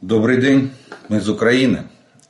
[0.00, 0.72] Добрый день,
[1.08, 1.82] мы из Украины.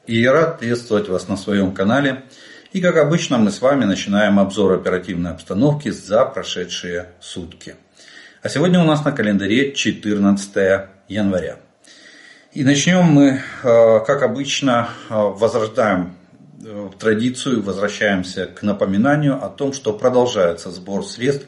[0.04, 2.24] И я рад приветствовать вас на своем канале.
[2.72, 7.76] И как обычно мы с вами начинаем обзор оперативной обстановки за прошедшие сутки.
[8.42, 11.58] А сегодня у нас на календаре 14 января.
[12.52, 16.16] И начнем мы, э, как обычно, э, возрождаем
[16.64, 21.46] э, традицию, возвращаемся к напоминанию о том, что продолжается сбор средств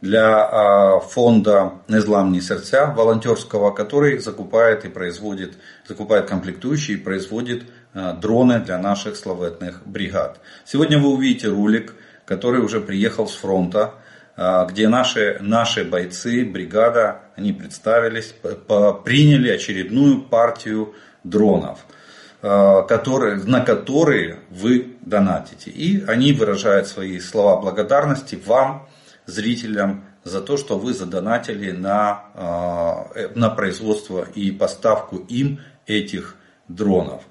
[0.00, 8.78] для фонда «Незламные сердца» волонтерского, который закупает и производит, закупает комплектующие и производит дроны для
[8.78, 10.40] наших славетных бригад.
[10.64, 13.94] Сегодня вы увидите ролик, который уже приехал с фронта,
[14.70, 18.34] где наши, наши бойцы, бригада, они представились,
[19.04, 21.80] приняли очередную партию дронов,
[22.40, 25.70] которые, на которые вы донатите.
[25.70, 28.88] И они выражают свои слова благодарности вам,
[29.30, 32.24] зрителям за то, что вы задонатили на,
[33.14, 36.36] э, на производство и поставку им этих
[36.68, 37.22] дронов.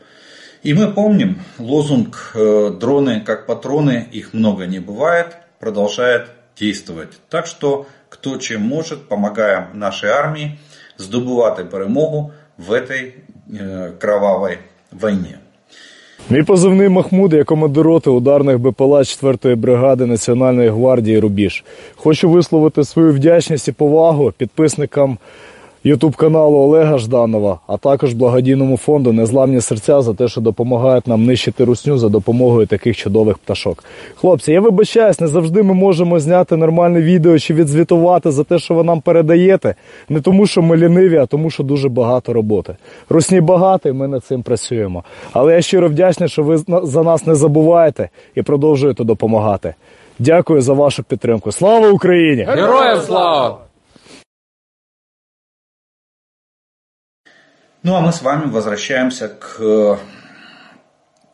[0.63, 7.19] И мы помним лозунг э, «Дроны как патроны, их много не бывает» продолжает действовать.
[7.29, 10.59] Так что, кто чем может, помогаем нашей армии
[10.97, 14.59] здобувати перемогу в этой э, кровавой
[14.91, 15.39] войне.
[16.30, 21.64] Мій позивний Махмуд, я командир роти ударних БПЛА 4-ї бригади Національної гвардії Рубіж.
[21.96, 25.18] Хочу висловити свою вдячність і повагу підписникам
[25.83, 31.25] Ютуб каналу Олега Жданова, а також благодійному фонду Незламні серця за те, що допомагають нам
[31.25, 33.83] нищити русню за допомогою таких чудових пташок.
[34.15, 38.73] Хлопці, я вибачаюсь, не завжди ми можемо зняти нормальне відео чи відзвітувати за те, що
[38.73, 39.75] ви нам передаєте.
[40.09, 42.75] Не тому, що ми ліниві, а тому, що дуже багато роботи.
[43.09, 45.03] Русні багато, і ми над цим працюємо.
[45.33, 49.73] Але я щиро вдячний, що ви за нас не забуваєте і продовжуєте допомагати.
[50.19, 51.51] Дякую за вашу підтримку.
[51.51, 52.43] Слава Україні!
[52.43, 53.68] Героям слава!
[57.81, 59.95] Ну а мы с вами возвращаемся к э,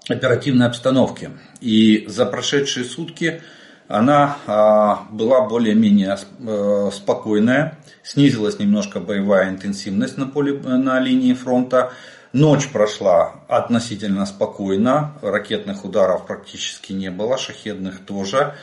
[0.08, 1.32] оперативной обстановке.
[1.60, 3.42] И за прошедшие сутки
[3.88, 11.94] она а, была более-менее э, спокойная, снизилась немножко боевая интенсивность на, поле, на линии фронта.
[12.32, 18.54] Ночь прошла относительно спокойно, ракетных ударов практически не было, шахедных тоже.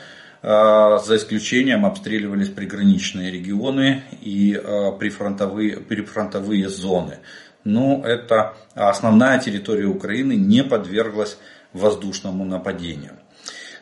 [0.41, 4.61] За исключением обстреливались приграничные регионы и
[4.99, 7.19] прифронтовые, прифронтовые зоны
[7.63, 11.37] но это основная территория Украины не подверглась
[11.73, 13.17] воздушному нападению.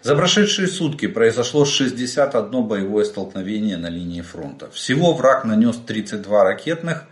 [0.02, 4.72] За прошедшие сутки произошло 61 боевое столкновение на линии фронта.
[4.72, 7.04] Всего враг нанес 32 ракетных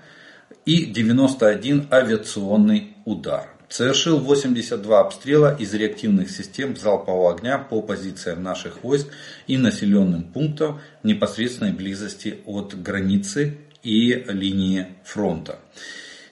[0.65, 3.47] и 91 авиационный удар.
[3.67, 9.09] Совершил 82 обстрела из реактивных систем залпового огня по позициям наших войск
[9.45, 15.59] и населенным пунктам в непосредственной близости от границы и линии фронта.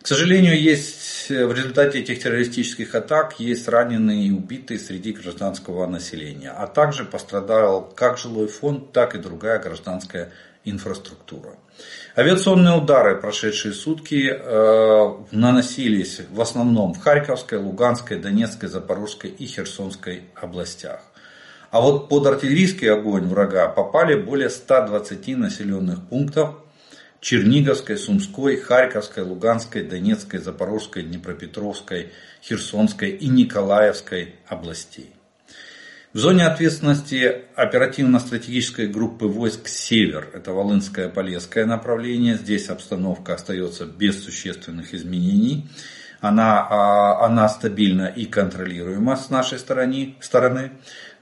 [0.07, 5.85] К сожалению, есть э, в результате этих террористических атак есть раненые и убитые среди гражданского
[5.85, 10.31] населения, а также пострадал как жилой фонд, так и другая гражданская
[10.63, 11.57] инфраструктура.
[12.15, 20.21] Авиационные удары, прошедшие сутки, э, наносились в основном в Харьковской, Луганской, Донецкой, Запорожской и Херсонской
[20.35, 21.01] областях.
[21.69, 26.55] А вот под артиллерийский огонь врага попали более 120 населенных пунктов
[27.27, 35.09] Черниговской, Сумской, Харьковской, Луганской, Донецкой, Запорожской, Днепропетровской, Херсонской и Николаевской областей.
[36.13, 42.37] В зоне ответственности оперативно-стратегической группы войск «Север»– это Волынское Полесское направление.
[42.37, 45.67] Здесь обстановка остается без существенных изменений.
[46.21, 50.15] Она, а, она стабильна и контролируема с нашей стороны.
[50.21, 50.71] стороны.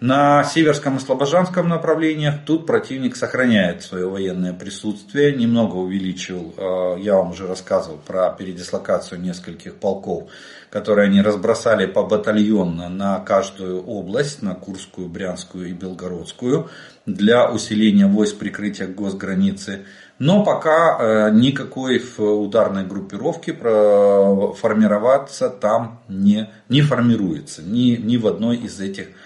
[0.07, 7.15] На Северском и Слобожанском направлениях тут противник сохраняет свое военное присутствие, немного увеличил, э, я
[7.15, 10.29] вам уже рассказывал про передислокацию нескольких полков,
[10.69, 16.69] которые они разбросали по батальонно на каждую область, на Курскую, Брянскую и Белгородскую,
[17.07, 19.85] для усиления войск прикрытия госграницы.
[20.19, 28.57] Но пока э, никакой ударной группировки формироваться там не, не формируется, ни, ни в одной
[28.57, 29.24] из этих областей.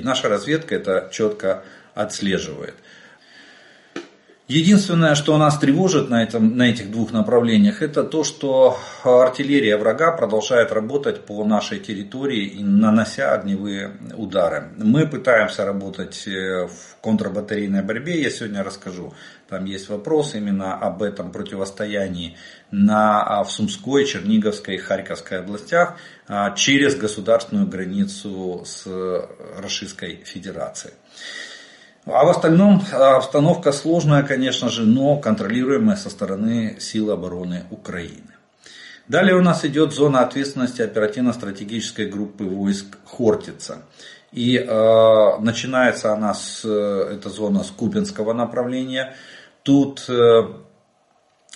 [0.00, 1.62] Наша разведка это четко
[1.94, 2.74] отслеживает.
[4.48, 10.12] Единственное, что нас тревожит на, этом, на этих двух направлениях, это то, что артиллерия врага
[10.12, 14.68] продолжает работать по нашей территории, нанося огневые удары.
[14.78, 19.14] Мы пытаемся работать э, в контрбатарейной борьбе, я сегодня расскажу.
[19.48, 22.36] Там есть вопрос именно об этом противостоянии
[22.70, 25.96] на, а, в Сумской, Черниговской и Харьковской областях
[26.28, 28.86] а, через государственную границу с
[29.58, 30.94] Российской Федерацией.
[32.06, 38.36] А в остальном а, обстановка сложная, конечно же, но контролируемая со стороны сил обороны Украины.
[39.08, 43.82] Далее у нас идет зона ответственности оперативно-стратегической группы войск Хортица.
[44.32, 49.14] И э, начинается она с, э, эта зона с Купинского направления.
[49.62, 50.42] Тут э,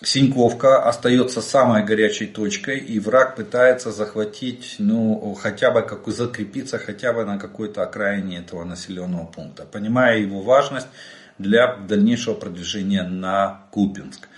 [0.02, 7.12] Синьковка остается самой горячей точкой, и враг пытается захватить, ну, хотя бы как закрепиться хотя
[7.12, 10.88] бы на какой-то окраине этого населенного пункта, понимая его важность
[11.36, 14.28] для дальнейшего продвижения на Купинск.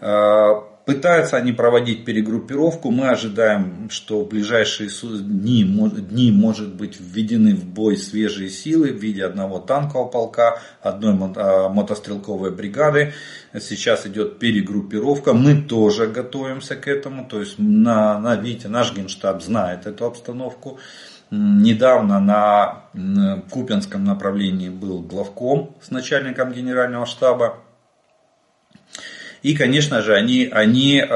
[0.00, 0.54] Э,
[0.84, 2.90] Пытаются они проводить перегруппировку.
[2.90, 4.90] Мы ожидаем, что в ближайшие
[5.20, 11.16] дни, дни может быть введены в бой свежие силы в виде одного танкового полка, одной
[11.36, 13.12] а, мотострелковой бригады.
[13.60, 15.34] Сейчас идет перегруппировка.
[15.34, 17.26] Мы тоже готовимся к этому.
[17.26, 20.78] То есть, на, на, видите, наш генштаб знает эту обстановку.
[21.30, 22.84] Недавно на
[23.50, 27.58] Купинском направлении был главком с начальником генерального штаба.
[29.42, 31.06] И, конечно же, они, они э,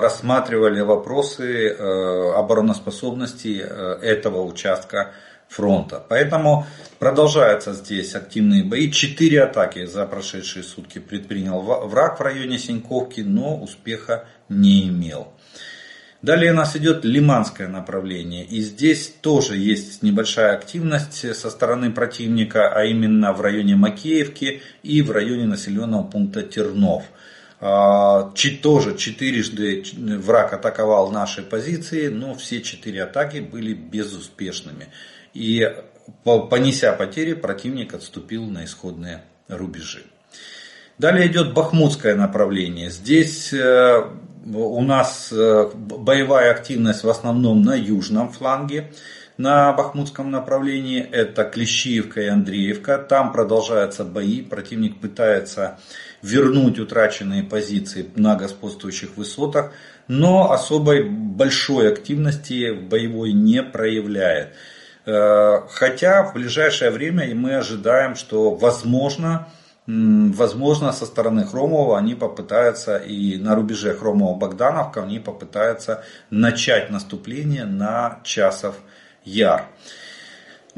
[0.00, 5.12] рассматривали вопросы э, обороноспособности э, этого участка
[5.50, 6.02] фронта.
[6.08, 6.66] Поэтому
[6.98, 8.90] продолжаются здесь активные бои.
[8.90, 15.28] Четыре атаки за прошедшие сутки предпринял враг в районе Синьковки, но успеха не имел.
[16.22, 18.44] Далее у нас идет лиманское направление.
[18.44, 25.02] И здесь тоже есть небольшая активность со стороны противника, а именно в районе Макеевки и
[25.02, 27.04] в районе населенного пункта Тернов–
[27.62, 28.32] а,
[28.62, 34.88] тоже четырежды враг атаковал наши позиции, но все четыре атаки были безуспешными.
[35.34, 35.66] И
[36.24, 40.02] понеся потери, противник отступил на исходные рубежи.
[40.98, 42.90] Далее идет Бахмутское направление.
[42.90, 44.04] Здесь э,
[44.52, 48.92] у нас э, боевая активность в основном на южном фланге.
[49.38, 52.98] На Бахмутском направлении это Клещиевка и Андреевка.
[52.98, 54.42] Там продолжаются бои.
[54.42, 55.78] Противник пытается
[56.20, 59.72] вернуть утраченные позиции на господствующих высотах,
[60.06, 64.54] но особой большой активности боевой не проявляет.
[65.06, 69.48] Э, хотя в ближайшее время мы ожидаем, что возможно,
[69.86, 78.20] возможно со стороны Хромова они попытаются и на рубеже Хромова-Богдановка они попытаются начать наступление на
[78.22, 78.76] Часов
[79.24, 79.66] Яр.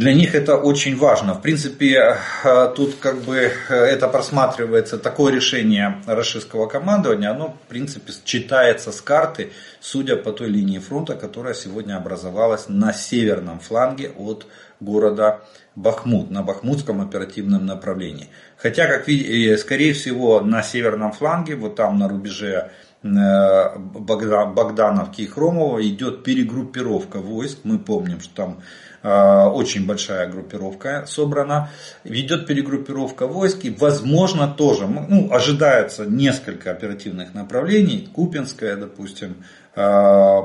[0.03, 1.35] Для них это очень важно.
[1.35, 7.69] В принципе, э, тут как бы э, это просматривается, такое решение российского командования, оно в
[7.69, 14.11] принципе читается с карты, судя по той линии фронта, которая сегодня образовалась на северном фланге
[14.19, 14.45] от
[14.81, 15.43] города
[15.77, 18.27] Бахмут, на Бахмутском оперативном направлении.
[18.57, 22.73] Хотя, как видите, скорее всего, на северном фланге, вот там на рубеже
[23.05, 27.59] э, Богдановки и Хромова идет перегруппировка войск.
[27.63, 28.63] Мы помним, что там Э,
[29.03, 31.71] очень большая группировка собрана,
[32.05, 39.45] ведет перегруппировка войск и возможно тоже, ну, ожидается несколько оперативных направлений, Купинское, допустим,
[39.75, 40.43] э,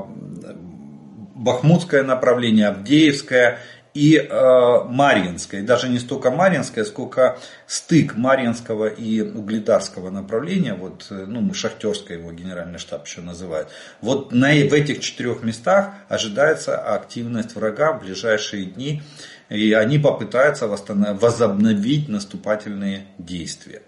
[1.38, 3.60] Бахмутское направление, Авдеевское
[3.98, 5.62] и э, Марьинская.
[5.62, 7.36] даже не столько Марьинская, сколько
[7.66, 13.70] стык Марьинского и Угледарского направления, вот, э, ну, Шахтерское его генеральный штаб еще называют.
[14.00, 19.02] Вот на, в этих четырех местах ожидается активность врага в ближайшие дни,
[19.48, 23.82] и они попытаются возобновить наступательные действия.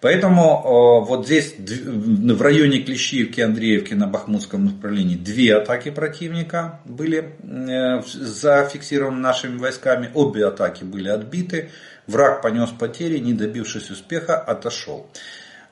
[0.00, 8.02] Поэтому вот здесь в районе Клещиевки, Андреевки на Бахмутском направлении две атаки противника были э,
[8.02, 10.10] зафиксированы нашими войсками.
[10.14, 11.70] Обе атаки были отбиты.
[12.06, 15.08] Враг понес потери, не добившись успеха, отошел.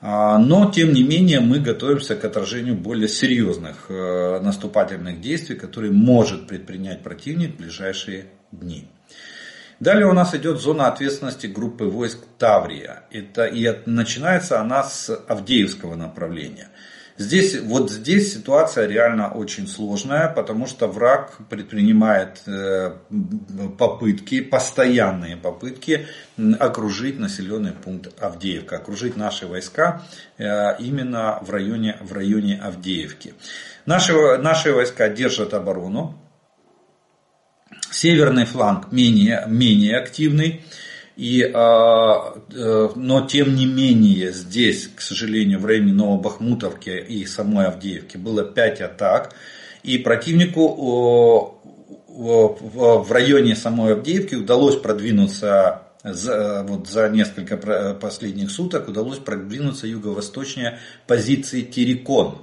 [0.01, 5.91] А, но, тем не менее, мы готовимся к отражению более серьезных э, наступательных действий, которые
[5.91, 8.87] может предпринять противник в ближайшие дни.
[9.79, 13.03] Далее у нас идет зона ответственности группы войск Таврия.
[13.11, 16.69] Это, и начинается она с Авдеевского направления.
[17.17, 22.91] Здесь, вот здесь ситуация реально очень сложная, потому что враг предпринимает э,
[23.77, 26.07] попытки, постоянные попытки
[26.59, 30.01] окружить населенный пункт Авдеевка, окружить наши войска
[30.37, 33.33] э, именно в районе, в районе Авдеевки.
[33.85, 36.19] Наши, наши войска держат оборону,
[37.95, 40.61] Северный фланг менее, менее активный.
[41.15, 47.67] И, а, э, но тем не менее здесь, к сожалению, в районе Новобахмутовки и самой
[47.67, 49.33] Авдеевки было 5 атак.
[49.83, 51.61] И противнику
[52.09, 57.55] в районе самой Авдеевки удалось продвинуться за, вот за несколько
[58.01, 62.39] последних суток удалось продвинуться юго-восточнее позиции Терекон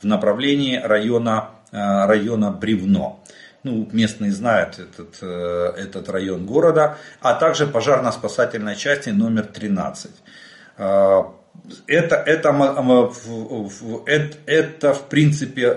[0.00, 3.22] в направлении района, э, района Бревно
[3.66, 10.12] ну, местные знают этот, э, этот район города, а также пожарно-спасательной части номер 13.
[10.78, 11.22] Э,
[11.88, 12.52] это, это,
[14.46, 15.68] это, в принципе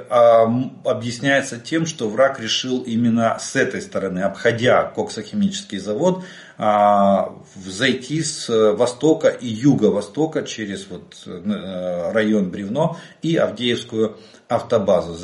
[0.83, 6.25] объясняется тем, что враг решил именно с этой стороны, обходя коксохимический завод,
[6.57, 14.17] зайти с востока и юго-востока через вот э, район Бревно и Авдеевскую
[14.49, 15.15] автобазу,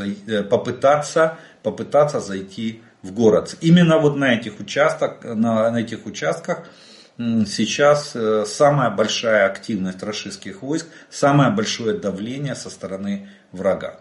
[0.50, 3.58] попытаться, попытаться зайти в город.
[3.60, 6.68] Именно вот на этих, участках, на, на этих участках
[7.18, 14.00] сейчас э, самая большая активность российских войск, самое большое давление со стороны врага.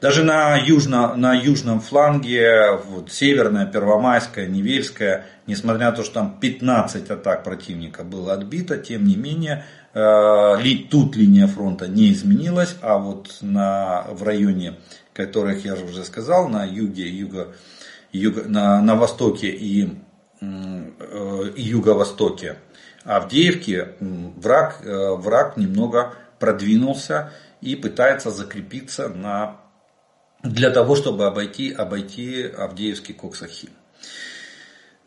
[0.00, 6.38] Даже на, южно, на южном фланге, вот, северная, Первомайская, Невельская, несмотря на то, что там
[6.40, 10.56] 15 атак противника было отбито, тем не менее, э,
[10.90, 14.74] тут линия фронта не изменилась, а вот на, в районе,
[15.16, 17.54] которых я уже сказал, на юге, юго,
[18.12, 19.96] юго, на, на востоке и
[20.40, 22.56] Э, и юго-востоке
[23.04, 27.32] Авдеевки враг, э, враг немного продвинулся
[27.62, 29.56] и пытается закрепиться на,
[30.42, 33.70] для того, чтобы обойти, обойти Авдеевский Коксахим.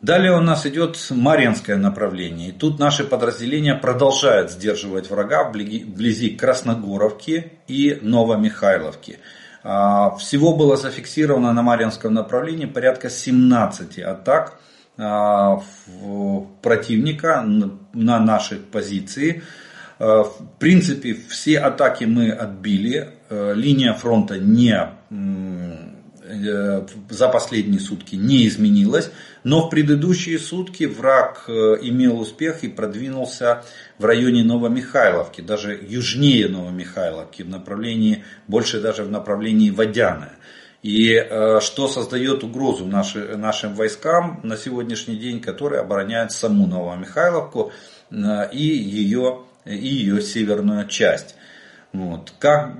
[0.00, 2.48] Далее у нас идет Марьинское направление.
[2.48, 9.18] И тут наши подразделения продолжают сдерживать врага вблизи Красногоровки и Новомихайловки.
[9.62, 14.58] А, всего было зафиксировано на Марьинском направлении порядка 17 атак
[14.96, 15.60] а,
[16.62, 17.44] противника
[17.92, 19.42] на нашей позиции.
[19.98, 23.14] А, в принципе, все атаки мы отбили.
[23.30, 24.88] Линия фронта не,
[27.10, 29.10] за последние сутки не изменилась.
[29.42, 33.64] Но в предыдущие сутки враг э, имел успех и продвинулся
[33.98, 40.34] в районе Новомихайловки, даже южнее Новомихайловки, в направлении, больше даже в направлении Водяная.
[40.82, 47.72] И э, что создает угрозу наши, нашим войскам на сегодняшний день, которые обороняют саму Новомихайловку
[48.10, 51.34] э, и, ее, и ее северную часть.
[51.92, 52.32] Вот.
[52.38, 52.76] Как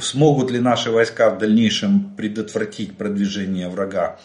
[0.00, 4.18] смогут ли наши войска в дальнейшем предотвратить продвижение врага,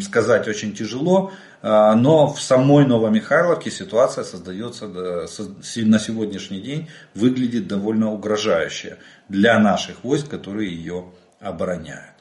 [0.00, 8.12] сказать очень тяжело, э, но в самой Новомихайловке ситуация создается на сегодняшний день, выглядит довольно
[8.12, 11.06] угрожающе для наших войск, которые ее
[11.40, 12.12] обороняют.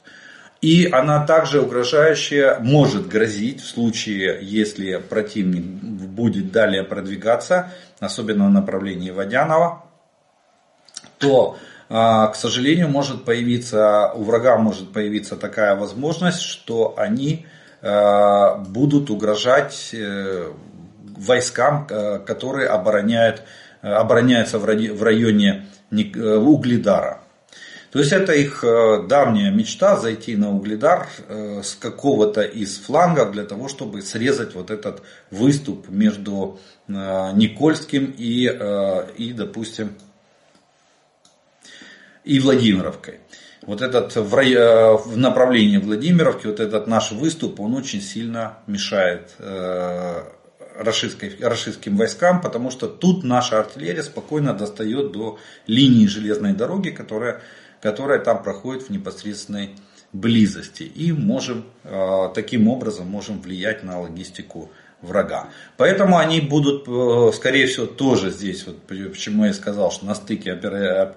[0.62, 8.52] И она также угрожающая может грозить в случае, если противник будет далее продвигаться, особенно в
[8.52, 9.86] направлении Водянова,
[11.22, 11.58] то,
[11.90, 17.46] а, к сожалению, может появиться, у врага может появиться такая возможность, что они
[17.82, 20.52] а, будут угрожать э,
[21.18, 23.44] войскам, э, которые обороняют,
[23.82, 24.66] обороняются в
[25.04, 27.22] районе э, Угледара.
[27.92, 28.64] То есть это их
[29.10, 35.02] давняя мечта зайти на угледар с какого-то из флангов для того, чтобы срезать вот этот
[35.30, 38.46] выступ между Никольским и,
[39.18, 39.98] и допустим,
[42.24, 43.20] и Владимировкой.
[43.64, 49.36] Вот этот в, в направлении Владимировки, вот этот наш выступ, он очень сильно мешает
[50.78, 55.38] рашистским войскам, потому что тут наша артиллерия спокойно достает до
[55.68, 57.42] линии железной дороги, которая
[57.82, 59.72] которая там проходит в непосредственной
[60.14, 60.84] близости.
[60.84, 65.50] И можем, э, таким образом можем влиять на логистику врага.
[65.78, 70.56] Поэтому они будут, э, скорее всего, тоже здесь, вот почему я сказал, что на стыке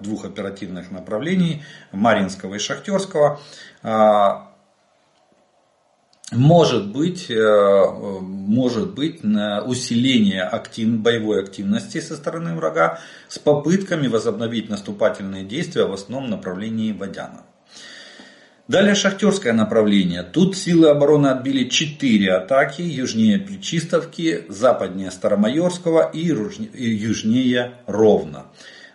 [0.01, 3.39] двух оперативных направлений, Маринского и Шахтерского,
[3.83, 4.29] э,
[6.31, 15.43] может быть, может быть усиление актив, боевой активности со стороны врага с попытками возобновить наступательные
[15.43, 17.43] действия в основном направлении Водяна.
[18.67, 20.23] Далее шахтерское направление.
[20.23, 28.47] Тут силы обороны отбили 4 атаки южнее Причистовки, западнее Старомайорского и южнее Ровно.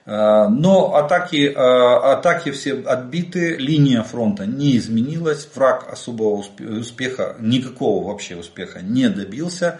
[0.07, 8.09] Э, но атаки, э, атаки все отбиты, линия фронта не изменилась, враг особого успеха, никакого
[8.09, 9.79] вообще успеха не добился.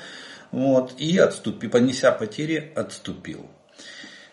[0.53, 3.47] Вот, и отступи, понеся потери, отступил.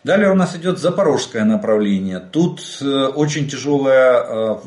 [0.08, 2.22] Далее у нас идет запорожское направление.
[2.22, 4.58] Тут э, очень тяжелая э,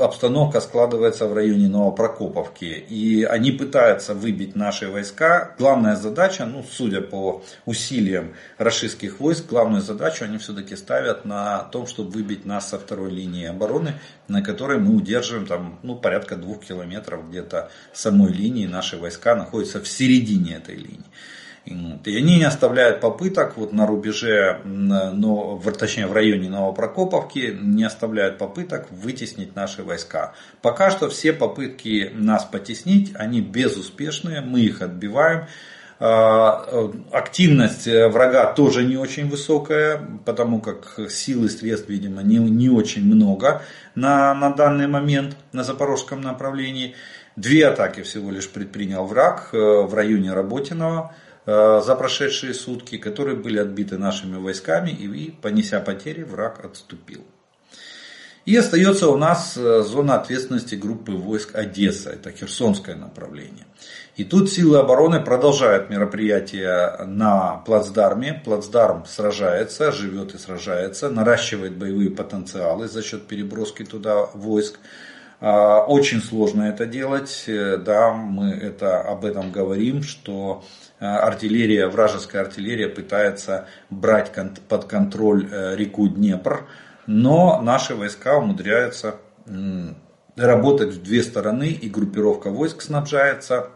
[0.00, 2.64] обстановка складывается в районе Новопрокоповки.
[2.64, 5.54] И они пытаются выбить наши войска.
[5.56, 11.86] Главная задача, ну, судя по усилиям российских войск, главную задачу они все-таки ставят на том,
[11.86, 13.94] чтобы выбить нас со второй линии обороны,
[14.26, 18.66] на которой мы удерживаем там, ну, порядка двух километров где-то самой линии.
[18.66, 21.06] Наши войска находятся в середине этой линии.
[22.04, 28.38] И они не оставляют попыток вот на рубеже, но, точнее в районе Новопрокоповки, не оставляют
[28.38, 30.32] попыток вытеснить наши войска.
[30.62, 35.46] Пока что все попытки нас потеснить, они безуспешные, мы их отбиваем.
[36.00, 42.70] А, активность врага тоже не очень высокая, потому как сил и средств, видимо, не, не
[42.70, 43.62] очень много
[43.94, 46.94] на, на данный момент на запорожском направлении.
[47.34, 51.14] Две атаки всего лишь предпринял враг в районе Работиного
[51.48, 57.24] за прошедшие сутки, которые были отбиты нашими войсками и, понеся потери, враг отступил.
[58.48, 63.66] И остается у нас э, зона ответственности группы войск Одесса, это Херсонское направление.
[64.16, 68.40] И тут силы обороны продолжают мероприятия на плацдарме.
[68.42, 74.80] Плацдарм сражается, живет и сражается, наращивает боевые потенциалы за счет переброски туда войск.
[75.40, 81.88] А, очень сложно это делать, э, да, мы это, об этом говорим, что э, артиллерия,
[81.88, 84.32] вражеская артиллерия пытается брать
[84.68, 86.66] под контроль реку Днепр,
[87.06, 89.16] но наши войска умудряются
[90.36, 93.70] работать в две стороны, и группировка войск снабжается,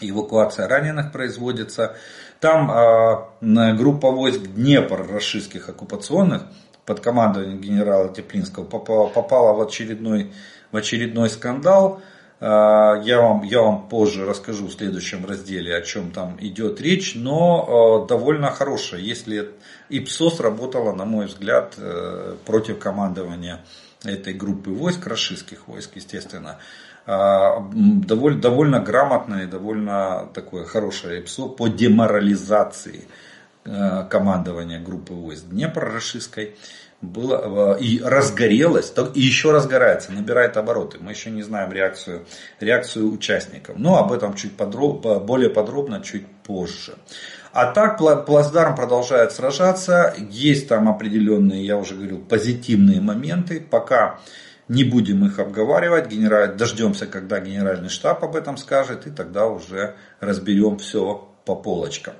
[0.00, 1.96] эвакуация раненых производится.
[2.40, 6.44] Там э, группа войск Днепр российских оккупационных
[6.86, 10.32] под командованием генерала Теплинского попала, попала в, очередной,
[10.72, 12.00] в очередной скандал.
[12.40, 17.14] Э, я, вам, я вам позже расскажу в следующем разделе, о чем там идет речь,
[17.14, 19.00] но э, довольно хорошая.
[19.00, 19.50] Если
[19.90, 23.60] ИПСО сработала, на мой взгляд, э, против командования
[24.04, 26.58] этой группы войск, российских войск, естественно,
[27.06, 33.04] довольно, довольно грамотное довольно такое хорошее ИПСО по деморализации
[33.64, 35.44] командования группы войск.
[35.46, 36.56] Днепр-Рашистской
[37.00, 40.98] было э, и разгорелось, и еще разгорается, набирает обороты.
[41.00, 42.26] Мы еще не знаем реакцию,
[42.60, 43.76] реакцию участников.
[43.78, 46.94] Но об этом чуть подроб, более подробно чуть позже.
[47.52, 50.14] А так Плацдарм продолжает сражаться.
[50.30, 53.60] Есть там определенные, я уже говорил, позитивные моменты.
[53.60, 54.20] Пока
[54.68, 56.08] не будем их обговаривать.
[56.08, 56.54] Генераль...
[56.54, 59.06] Дождемся, когда генеральный штаб об этом скажет.
[59.08, 62.14] И тогда уже разберем все по полочкам.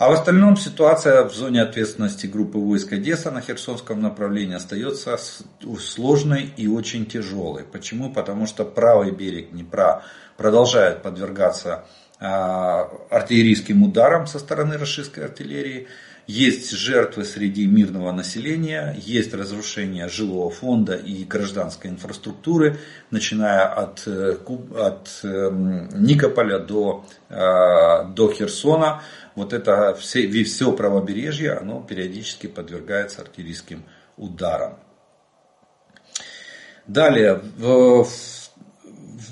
[0.00, 5.18] А в остальном ситуация в зоне ответственности группы войск Одесса на Херсонском направлении остается
[5.78, 7.64] сложной и очень тяжелой.
[7.64, 8.10] Почему?
[8.10, 10.02] Потому что правый берег Днепра
[10.38, 11.84] продолжает подвергаться
[12.18, 15.86] а, артиллерийским ударам со стороны российской артиллерии.
[16.26, 22.78] Есть жертвы среди мирного населения, есть разрушение жилого фонда и гражданской инфраструктуры,
[23.10, 24.36] начиная от, э,
[24.76, 29.02] от эм, Никополя до, э, до Херсона.
[29.34, 33.84] Вот это все, все правобережье, оно периодически подвергается артиллерийским
[34.16, 34.78] ударам.
[36.86, 38.06] Далее, в,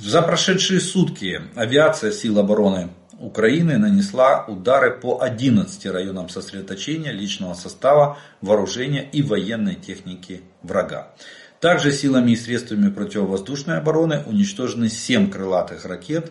[0.00, 8.16] за прошедшие сутки авиация сил обороны Украины нанесла удары по 11 районам сосредоточения личного состава,
[8.40, 11.12] вооружения и военной техники врага.
[11.60, 16.30] Также силами и средствами противовоздушной обороны уничтожены 7 крылатых ракет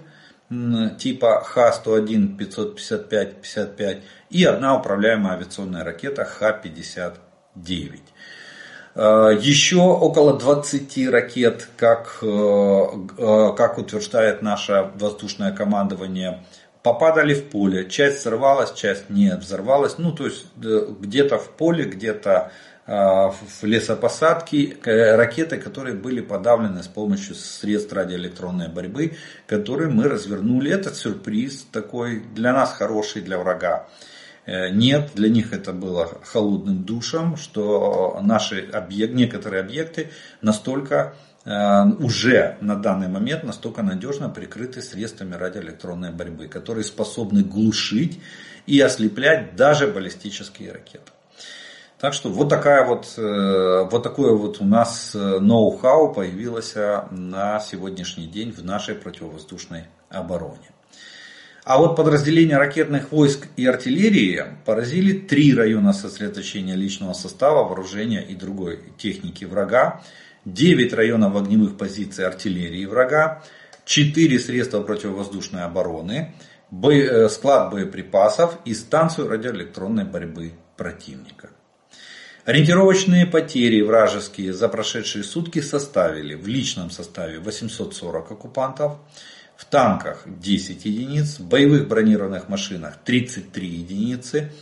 [0.49, 3.97] типа Х-101, 555, 55
[4.29, 7.99] и одна управляемая авиационная ракета Х-59.
[8.97, 16.43] Э, еще около 20 ракет, как, э, э, как утверждает наше воздушное командование,
[16.81, 17.87] попадали в поле.
[17.87, 19.99] Часть взорвалась, часть не взорвалась.
[19.99, 22.51] Ну, то есть где-то в поле, где-то
[22.87, 30.71] в лесопосадке ракеты, которые были подавлены с помощью средств радиоэлектронной борьбы, которые мы развернули.
[30.71, 33.87] Это сюрприз такой для нас хороший, для врага.
[34.47, 40.09] Э, нет, для них это было холодным душем, что наши объект, некоторые объекты
[40.41, 48.21] настолько э, уже на данный момент настолько надежно прикрыты средствами радиоэлектронной борьбы, которые способны глушить
[48.65, 51.11] и ослеплять даже баллистические ракеты.
[51.99, 58.27] Так что вот, такая вот, э, вот такое вот у нас ноу-хау появилось на сегодняшний
[58.27, 60.69] день в нашей противовоздушной обороне.
[61.67, 68.35] А вот подразделения ракетных войск и артиллерии поразили три района сосредоточения личного состава, вооружения и
[68.35, 70.01] другой техники врага,
[70.45, 73.43] 9 районов огневых позиций артиллерии врага,
[73.83, 76.35] 4 средства противовоздушной обороны,
[76.71, 81.49] э, склад боеприпасов и станцию радиоэлектронной борьбы противника.
[82.47, 88.99] Ориентировочные потери вражеские за прошедшие сутки составили в личном составе 840 оккупантов,
[89.57, 94.53] в танках 10 единиц, в боевых бронированных машинах 33 единицы,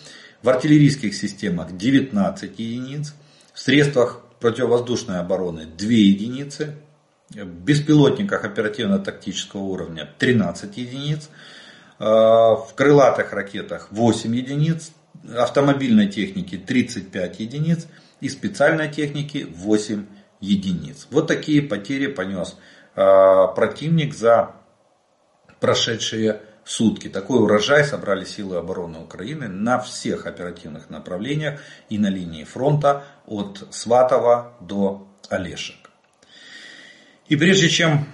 [0.41, 3.13] в артиллерийских системах 19 единиц,
[3.54, 6.78] в средствах противовоздушной обороны 2 единицы,
[7.30, 11.30] в беспилотниках оперативно-тактического уровня 13 единиц,
[12.00, 14.91] э, в крылатых ракетах 8 единиц,
[15.38, 17.88] автомобильной техники 35 единиц
[18.21, 20.05] и специальной техники 8
[20.39, 21.07] единиц.
[21.11, 22.57] Вот такие потери понес
[22.95, 23.01] э,
[23.55, 24.55] противник за
[25.59, 27.07] прошедшие сутки.
[27.07, 33.67] Такой урожай собрали силы обороны Украины на всех оперативных направлениях и на линии фронта от
[33.71, 35.91] Сватова до Олешек.
[37.27, 38.05] И прежде чем,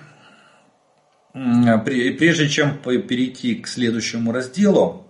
[1.33, 5.07] прежде чем перейти к следующему разделу,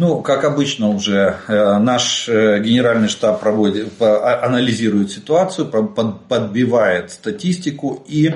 [0.00, 8.02] ну, как обычно уже, э, наш э, генеральный штаб проводит, а, анализирует ситуацию, подбивает статистику
[8.08, 8.34] и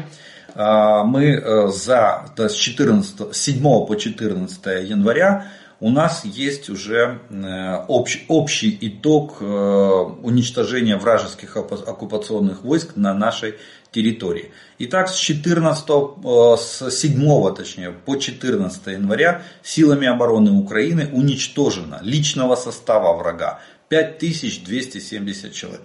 [0.55, 5.47] а, мы э, за с 14, 7 по 14 января
[5.81, 7.19] у нас есть уже
[7.89, 13.55] общий, общий итог уничтожения вражеских оккупационных войск на нашей
[13.95, 14.51] территории.
[14.79, 22.57] Итак, с 14, э, с 7 точнее, по 14 января силами обороны Украины уничтожено личного
[22.57, 25.83] состава врага 5270 человек.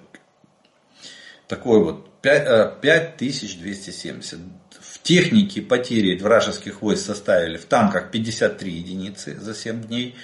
[1.48, 4.40] Такой вот 5270.
[4.40, 4.42] Э,
[4.82, 10.16] в технике потери вражеских войск составили в танках 53 единицы за 7 дней,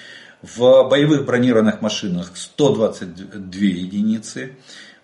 [0.42, 4.56] в боевых бронированных машинах 122 единицы,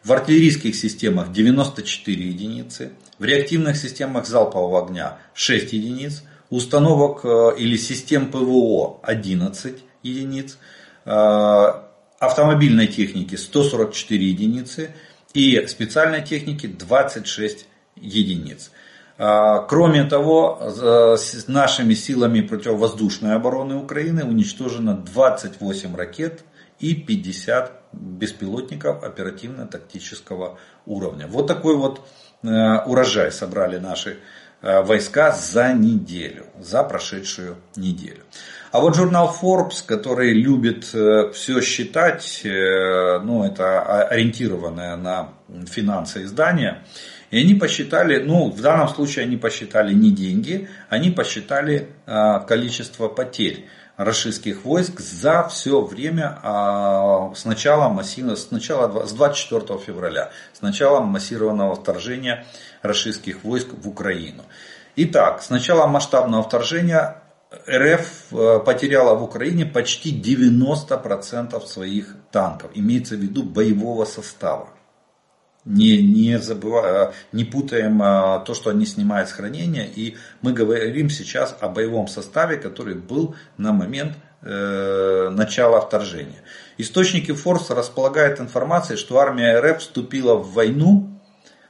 [0.04, 7.76] в артиллерийских системах 94 единицы, в реактивных системах залпового огня 6 единиц, установок э, или
[7.76, 10.58] систем ПВО 11 единиц,
[11.04, 11.66] э,
[12.18, 14.90] автомобильной техники 144 единицы
[15.34, 18.72] и специальной техники 26 единиц.
[19.18, 26.42] Э, кроме того, с нашими силами противовоздушной обороны Украины уничтожено 28 ракет
[26.80, 31.26] и 50 беспилотников оперативно-тактического уровня.
[31.26, 32.00] Вот такой вот
[32.42, 32.48] э,
[32.86, 34.18] урожай собрали наши
[34.62, 38.22] э, войска за неделю, за прошедшую неделю.
[38.70, 45.28] А вот журнал Forbes, который любит э, все считать, ну это ориентированное на
[45.66, 46.82] финансы издание,
[47.30, 51.88] и они посчитали, ну в данном случае они посчитали не деньги, они посчитали
[52.46, 53.66] количество потерь
[54.04, 60.62] российских войск за все время а, с начала, массивного, с, начала, с 24 февраля, с
[60.62, 62.46] начала массированного вторжения
[62.82, 64.44] российских войск в Украину.
[64.96, 67.22] Итак, с начала масштабного вторжения
[67.68, 74.68] РФ э, потеряла в Украине почти 90% своих танков, имеется в виду боевого состава.
[75.64, 79.84] Не, не, забывая, не путаем а, то, что они снимают с хранения.
[79.84, 86.42] И мы говорим сейчас о боевом составе, который был на момент э, начала вторжения.
[86.78, 91.20] Источники Форс располагают информацией, что армия РФ вступила в войну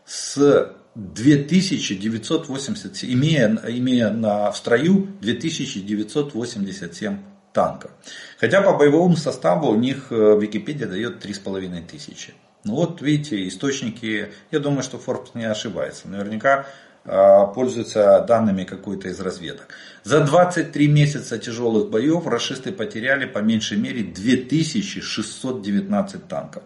[0.07, 7.19] с 2980, имея, имея на, в строю 2987
[7.53, 7.91] танков.
[8.39, 12.35] Хотя по боевому составу у них э, Википедия дает 3500.
[12.65, 16.09] Ну вот видите, источники, я думаю, что Forbes не ошибается.
[16.09, 16.67] Наверняка
[17.05, 19.69] а, пользуются данными какой-то из разведок.
[20.05, 26.63] За 23 месяца тяжелых боев расисты потеряли по меньшей мере 2619 танков,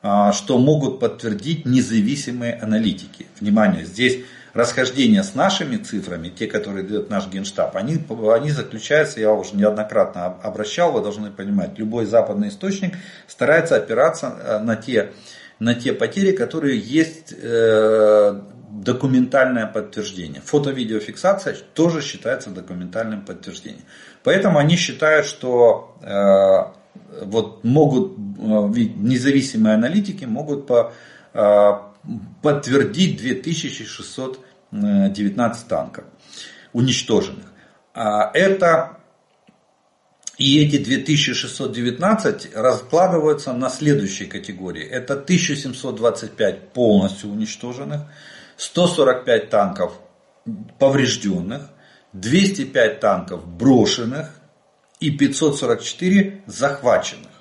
[0.00, 3.26] а, что могут подтвердить независимые аналитики.
[3.40, 4.20] Внимание, здесь
[4.54, 7.98] расхождения с нашими цифрами, те, которые дает наш генштаб, они,
[8.34, 12.94] они заключаются, я уже неоднократно обращал, вы должны понимать, любой западный источник
[13.26, 15.12] старается опираться э, на те,
[15.58, 18.40] на те потери, которые есть э,
[18.72, 20.40] документальное подтверждение.
[20.40, 23.84] Фото-видеофиксация тоже считается документальным подтверждением.
[24.24, 28.20] Поэтому они считают, что э, вот могут, э,
[28.96, 30.92] независимые аналитики могут по,
[31.34, 31.72] э,
[32.42, 36.04] подтвердить 2619 танков
[36.72, 37.46] уничтоженных.
[37.94, 38.98] А это
[40.38, 44.84] и эти 2619 раскладываются на следующие категории.
[44.84, 48.02] Это 1725 полностью уничтоженных,
[48.56, 50.00] 145 танков
[50.78, 51.68] поврежденных,
[52.12, 54.30] 205 танков брошенных
[55.00, 57.31] и 544 захваченных.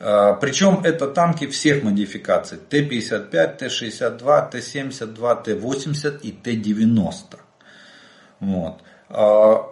[0.00, 2.58] А, Причем это танки всех модификаций.
[2.58, 7.38] Т-55, Т-62, Т-72, Т-80 и Т-90.
[8.40, 8.80] Вот.
[9.10, 9.66] А,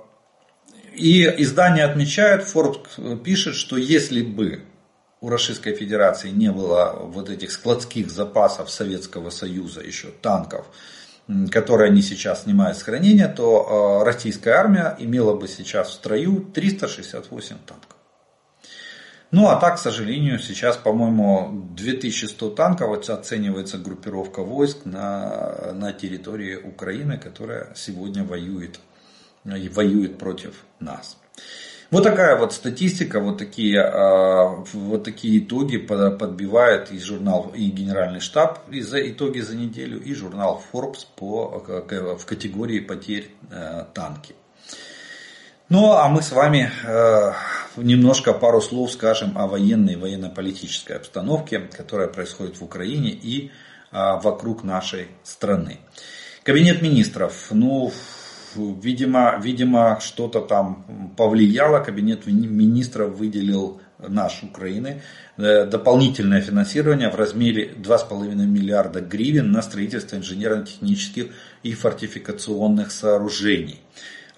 [0.94, 4.64] и издание отмечает, Forbes пишет, что если бы
[5.20, 10.66] у Российской Федерации не было вот этих складских запасов Советского Союза, еще танков,
[11.50, 16.42] которые они сейчас снимают с хранения, то а, российская армия имела бы сейчас в строю
[16.54, 17.97] 368 танков.
[19.30, 26.56] Ну а так, к сожалению, сейчас, по-моему, 2100 танков оценивается группировка войск на, на территории
[26.56, 28.80] Украины, которая сегодня воюет,
[29.44, 31.18] воюет против нас.
[31.90, 38.20] Вот такая вот статистика, вот такие, а, вот такие итоги подбивает и журнал, и Генеральный
[38.20, 41.62] штаб и за итоги за неделю, и журнал Forbes по,
[42.18, 44.34] в категории потерь э, танки.
[45.70, 47.32] Ну, а мы с вами э,
[47.82, 53.50] немножко пару слов скажем о военной и военно-политической обстановке, которая происходит в Украине и э,
[53.92, 55.78] вокруг нашей страны.
[56.42, 57.92] Кабинет министров, ну,
[58.56, 61.80] видимо, видимо что-то там повлияло.
[61.80, 65.02] Кабинет министров выделил наш Украины
[65.36, 71.26] э, дополнительное финансирование в размере 2,5 миллиарда гривен на строительство инженерно-технических
[71.62, 73.80] и фортификационных сооружений.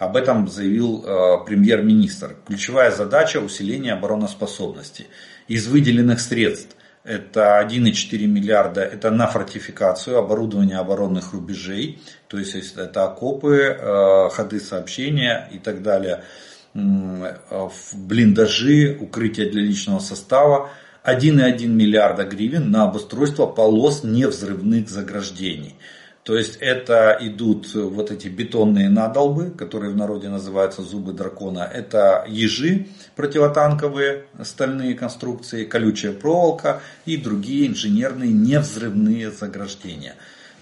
[0.01, 2.37] Об этом заявил э, премьер-министр.
[2.47, 5.09] Ключевая задача усиления обороноспособности.
[5.47, 13.05] Из выделенных средств это 1,4 миллиарда, это на фортификацию, оборудование оборонных рубежей, то есть это
[13.05, 16.25] окопы, э, ходы сообщения и так далее,
[16.73, 20.71] блиндажи, укрытия для личного состава.
[21.05, 25.75] 1,1 миллиарда гривен на обустройство полос невзрывных заграждений.
[26.23, 31.61] То есть это идут вот эти бетонные надолбы, которые в народе называются зубы дракона.
[31.61, 40.15] Это ежи противотанковые, стальные конструкции, колючая проволока и другие инженерные невзрывные заграждения.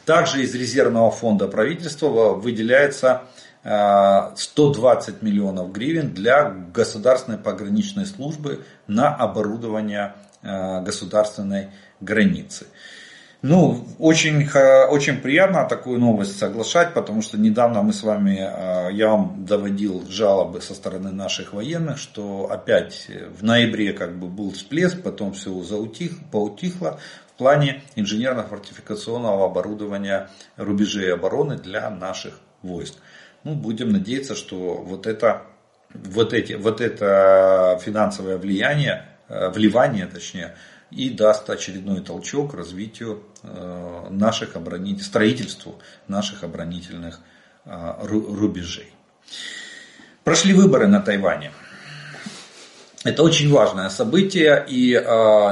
[0.05, 3.25] Также из резервного фонда правительства выделяется
[3.63, 11.69] 120 э, миллионов гривен для государственной пограничной службы на оборудование э, государственной
[12.01, 12.67] границы.
[13.41, 14.49] Ну, очень,
[14.91, 20.05] очень приятно такую новость соглашать, потому что недавно мы с вами, а, я вам доводил
[20.09, 25.53] жалобы со стороны наших военных, что опять в ноябре как бы был всплеск, потом все
[25.63, 26.99] заутих, поутихло
[27.33, 32.97] в плане инженерно-фортификационного оборудования рубежей обороны для наших войск.
[33.45, 35.43] Ну, будем надеяться, что вот это,
[35.95, 40.57] вот эти, вот это финансовое влияние, э, вливание точнее,
[40.91, 47.21] и даст очередной толчок развитию э, наших оборонительных, строительству наших оборонительных
[47.65, 48.93] э, рубежей.
[50.25, 51.53] Прошли выборы на Тайване.
[53.05, 55.03] Это очень важное событие, и э,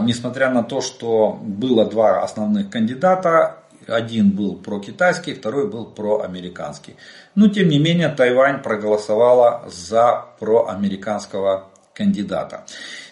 [0.02, 6.96] несмотря на то, что было два основных кандидата, один был про-китайский, второй был про-американский.
[7.34, 12.64] Но тем не менее Тайвань проголосовала за проамериканского кандидата.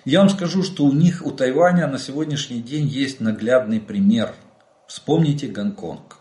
[0.05, 4.35] Я вам скажу, что у них, у Тайваня на сегодняшний день есть наглядный пример.
[4.87, 6.19] Вспомните Гонконг.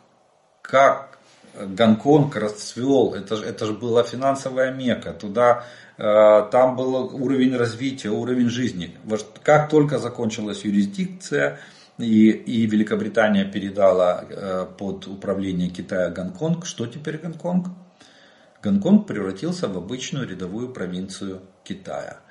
[0.62, 1.20] Как
[1.60, 5.12] Гонконг расцвел, это это же была финансовая мека.
[5.12, 5.66] Туда,
[5.98, 8.96] э, там был уровень развития, уровень жизни.
[9.44, 11.60] Как только закончилась юрисдикция,
[11.98, 17.68] и, и Великобритания передала э, под управление Китая Гонконг, что теперь Гонконг?
[18.64, 22.23] Гонконг превратился в обычную рядовую провинцию Китая.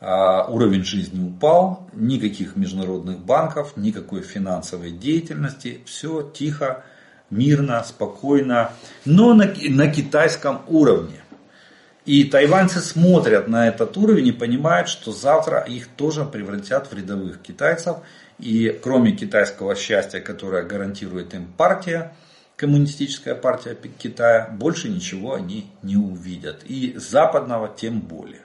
[0.00, 6.84] А, уровень жизни упал, никаких международных банков, никакой финансовой деятельности, все тихо,
[7.30, 8.70] мирно, спокойно,
[9.04, 11.20] но на, на китайском уровне.
[12.06, 17.42] И тайваньцы смотрят на этот уровень и понимают, что завтра их тоже превратят в рядовых
[17.42, 17.98] китайцев.
[18.38, 22.14] И кроме китайского счастья, которое гарантирует им партия,
[22.56, 26.62] коммунистическая партия Китая, больше ничего они не увидят.
[26.64, 28.40] И западного тем более.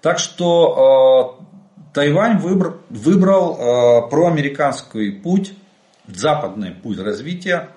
[0.00, 5.54] Так что э, Тайвань выбрал, выбрал э, проамериканский путь,
[6.06, 7.68] западный путь развития.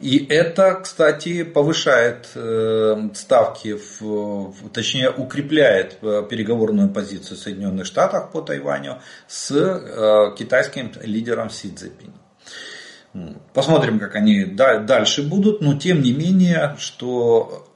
[0.00, 8.98] И это, кстати, повышает э, ставки, в, точнее укрепляет переговорную позицию Соединенных Штатов по Тайваню
[9.26, 9.48] с
[10.36, 12.12] китайским лидером Си Цзиньпинь.
[13.54, 17.66] Посмотрим, как они дальше будут, но тем не менее, что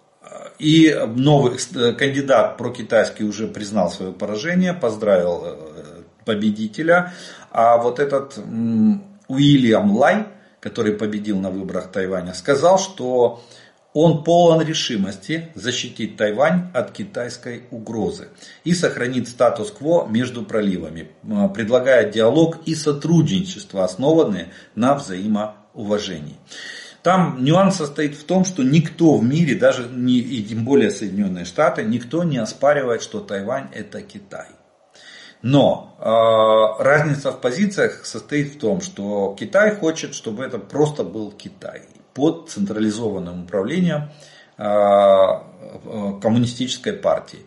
[0.59, 7.13] и новый э, кандидат про-китайский уже признал свое поражение, поздравил э, победителя.
[7.51, 8.39] А вот этот
[9.29, 10.27] Уильям Лай,
[10.61, 13.43] который победил на выборах Тайваня, сказал, что
[13.95, 18.29] он полон решимости защитить Тайвань от китайской угрозы
[18.65, 21.09] и сохранить статус-кво между проливами,
[21.55, 26.37] предлагая диалог и сотрудничество, основанные на взаимоуважении.
[27.03, 31.45] Там нюанс состоит в том, что никто в мире, даже не, и тем более Соединенные
[31.45, 34.47] Штаты, никто не оспаривает, что Тайвань это Китай.
[35.43, 41.31] Но э, разница в позициях состоит в том, что Китай хочет, чтобы это просто был
[41.31, 41.83] Китай
[42.13, 44.11] под централизованным управлением
[44.57, 44.65] э,
[46.21, 47.47] коммунистической партии.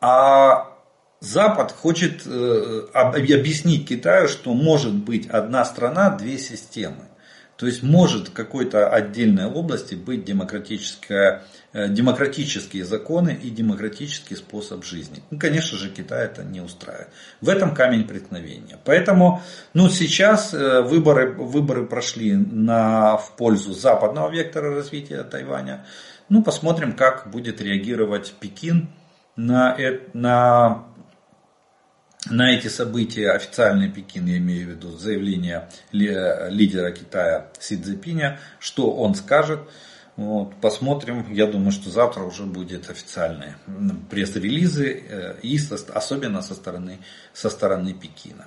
[0.00, 0.70] А
[1.18, 7.08] Запад хочет э, объяснить Китаю, что может быть одна страна, две системы.
[7.56, 14.84] То есть может в какой-то отдельной области быть демократическая, э, демократические законы и демократический способ
[14.84, 15.22] жизни.
[15.30, 17.08] Ну, конечно же, Китай это не устраивает.
[17.40, 18.78] В этом камень преткновения.
[18.84, 19.40] Поэтому
[19.72, 25.86] ну, сейчас э, выборы, выборы прошли на, в пользу западного вектора развития Тайваня.
[26.28, 28.88] Ну, посмотрим, как будет реагировать Пекин
[29.36, 29.76] на,
[30.12, 30.86] на
[32.30, 38.92] на эти события официальный Пекин, я имею в виду заявление лидера Китая Си Цзепиня, что
[38.92, 39.60] он скажет.
[40.16, 41.26] Вот, посмотрим.
[41.32, 43.56] Я думаю, что завтра уже будет официальные
[44.10, 47.00] пресс-релизы, э, и со, особенно со стороны,
[47.32, 48.46] со стороны Пекина.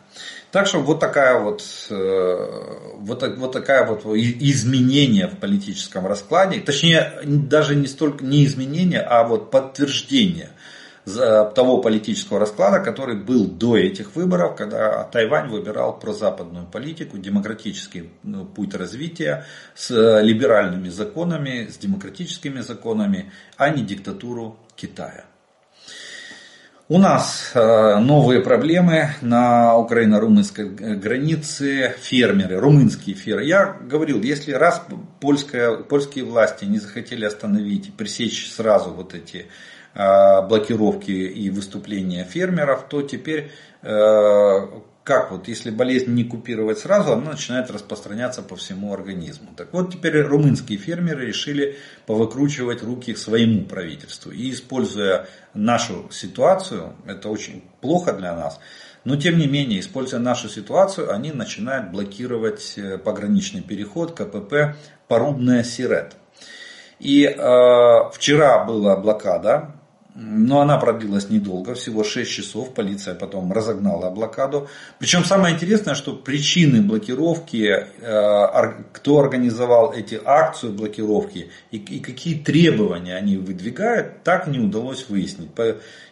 [0.51, 7.19] Так что вот такая вот, э, вот, вот такая вот изменение в политическом раскладе, точнее
[7.25, 10.51] даже не столько не изменение, а вот подтверждение
[11.15, 18.45] того политического расклада, который был до этих выборов, когда Тайвань выбирал прозападную политику, демократический ну,
[18.45, 19.89] путь развития с
[20.21, 25.25] либеральными законами, с демократическими законами, а не диктатуру Китая.
[26.89, 31.95] У нас э, новые проблемы на украино-румынской границе.
[31.99, 33.45] Фермеры, румынские фермеры.
[33.45, 34.81] Я говорил, если раз
[35.19, 39.51] польская, польские власти не захотели остановить пресечь сразу вот эти Э,
[39.97, 44.67] блокировки и выступления фермеров, то теперь э,
[45.07, 49.47] как вот, если болезнь не купировать сразу, она начинает распространяться по всему организму.
[49.55, 54.31] Так вот, теперь румынские фермеры решили повыкручивать руки своему правительству.
[54.31, 58.59] И используя нашу ситуацию, это очень плохо для нас,
[59.05, 64.75] но тем не менее, используя нашу ситуацию, они начинают блокировать э, пограничный переход КПП
[65.07, 66.17] Порубная Сирет.
[66.99, 69.76] И э, вчера была блокада
[70.19, 72.73] но она продлилась недолго, всего 6 часов.
[72.73, 74.67] Полиция потом разогнала блокаду.
[74.97, 83.15] Причем самое интересное, что причины блокировки, э, кто организовал эти акции блокировки и какие требования
[83.15, 85.51] они выдвигают, так не удалось выяснить.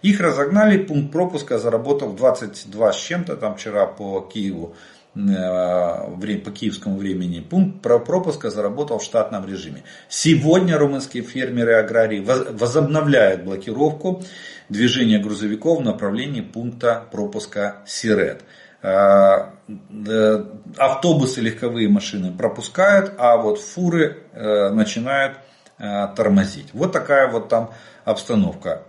[0.03, 4.75] Их разогнали, пункт пропуска заработал 22 с чем-то там вчера по Киеву
[5.15, 9.83] по киевскому времени пункт пропуска заработал в штатном режиме.
[10.09, 14.23] Сегодня румынские фермеры и аграрии возобновляют блокировку
[14.67, 18.43] движения грузовиков в направлении пункта пропуска Сирет.
[18.81, 20.45] Э, э,
[20.77, 25.37] автобусы, легковые машины пропускают, а вот фуры начинают
[25.77, 26.67] тормозить.
[26.73, 27.71] Вот такая вот там
[28.05, 28.83] обстановка.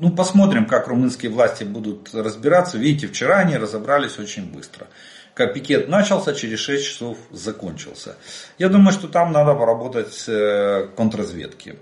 [0.00, 2.76] Ну, посмотрим, как румынские власти будут разбираться.
[2.76, 4.88] Видите, вчера они разобрались очень быстро
[5.34, 8.16] как пикет начался, через 6 часов закончился.
[8.58, 11.76] Я думаю, что там надо поработать э, контрразведки,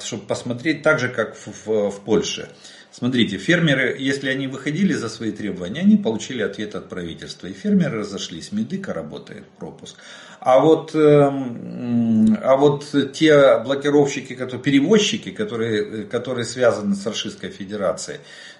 [0.00, 2.48] чтобы посмотреть так же, как в, в, Польше.
[2.90, 7.46] Смотрите, фермеры, если они выходили за свои требования, они получили ответ от правительства.
[7.46, 9.96] И фермеры разошлись, Медыка работает, пропуск.
[10.40, 18.18] А вот, эм, а вот те блокировщики, которые, перевозчики, которые, которые связаны с Российской Федерацией,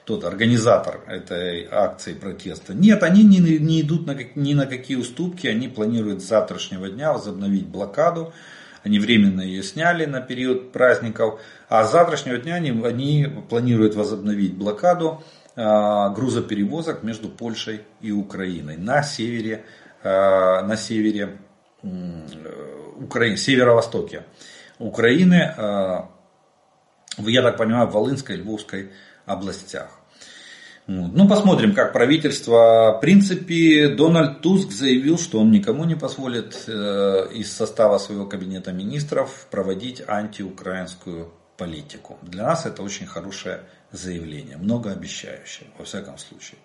[0.09, 5.47] тот организатор этой акции протеста, нет, они не, не идут на, ни на какие уступки,
[5.47, 8.33] они планируют с завтрашнего дня возобновить блокаду.
[8.83, 11.42] Они временно ее сняли на период праздников.
[11.68, 15.23] А с завтрашнего дня они, они планируют возобновить блокаду
[15.57, 15.62] э,
[16.14, 19.66] грузоперевозок между Польшей и Украиной на севере,
[20.03, 21.37] э, на севере
[21.83, 21.88] э,
[22.97, 24.23] Украины, северо-востоке
[24.79, 26.01] Украины, э,
[27.18, 28.90] я так понимаю, в Волынской и Львовской
[29.27, 29.98] областях.
[30.90, 32.94] Ну, посмотрим, как правительство.
[32.96, 38.72] В принципе, Дональд Туск заявил, что он никому не позволит э, из состава своего кабинета
[38.72, 42.16] министров проводить антиукраинскую политику.
[42.22, 46.59] Для нас это очень хорошее заявление, многообещающее, во всяком случае.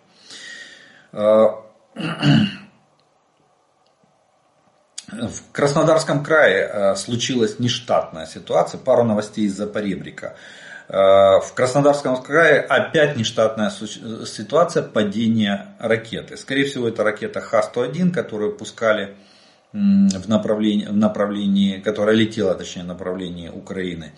[1.11, 1.47] Э,
[5.11, 10.37] в Краснодарском крае э, случилась нештатная ситуация, пару новостей из-за поребрика.
[10.89, 16.37] Э, в Краснодарском крае опять нештатная ситуация падения ракеты.
[16.37, 19.15] Скорее всего, это ракета Х-101, которую пускали
[19.71, 24.13] в направлении, в направлении, которая летела, точнее, в направлении Украины.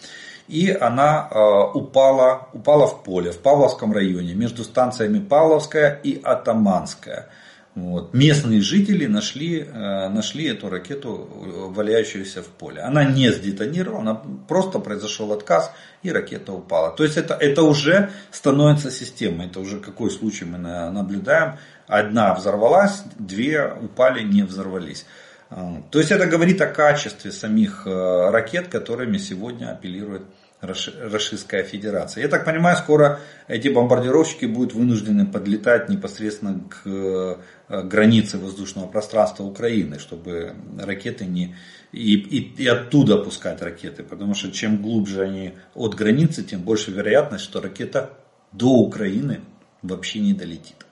[0.47, 7.30] И она э, упала, упала в поле в Павловском районе между станциями Павловская и Атаманская.
[7.75, 8.13] Вот.
[8.13, 12.81] Местные жители нашли, э, нашли эту ракету, э, валяющуюся в поле.
[12.81, 16.95] Она не сдетонирована, просто произошел отказ и ракета упала.
[16.95, 19.47] То есть это, это уже становится системой.
[19.47, 21.57] Это уже какой случай мы наблюдаем.
[21.85, 25.06] Одна взорвалась, две упали, не взорвались.
[25.50, 30.21] Э, то есть это говорит о качестве самих ракет, которыми сегодня апеллирует
[30.65, 32.23] Российская Федерация.
[32.23, 37.35] Я так понимаю, скоро эти бомбардировщики будут вынуждены подлетать непосредственно к э,
[37.83, 41.55] границе воздушного пространства Украины, чтобы ракеты не...
[41.91, 46.91] И, и, и оттуда пускать ракеты, потому что чем глубже они от границы, тем больше
[46.91, 48.11] вероятность, что ракета
[48.51, 49.41] до Украины
[49.81, 50.85] вообще не долетит.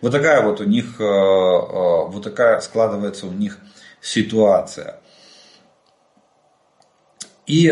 [0.00, 3.58] Вот такая вот у них, э, э, вот такая складывается у них
[4.00, 4.98] ситуация.
[7.46, 7.68] И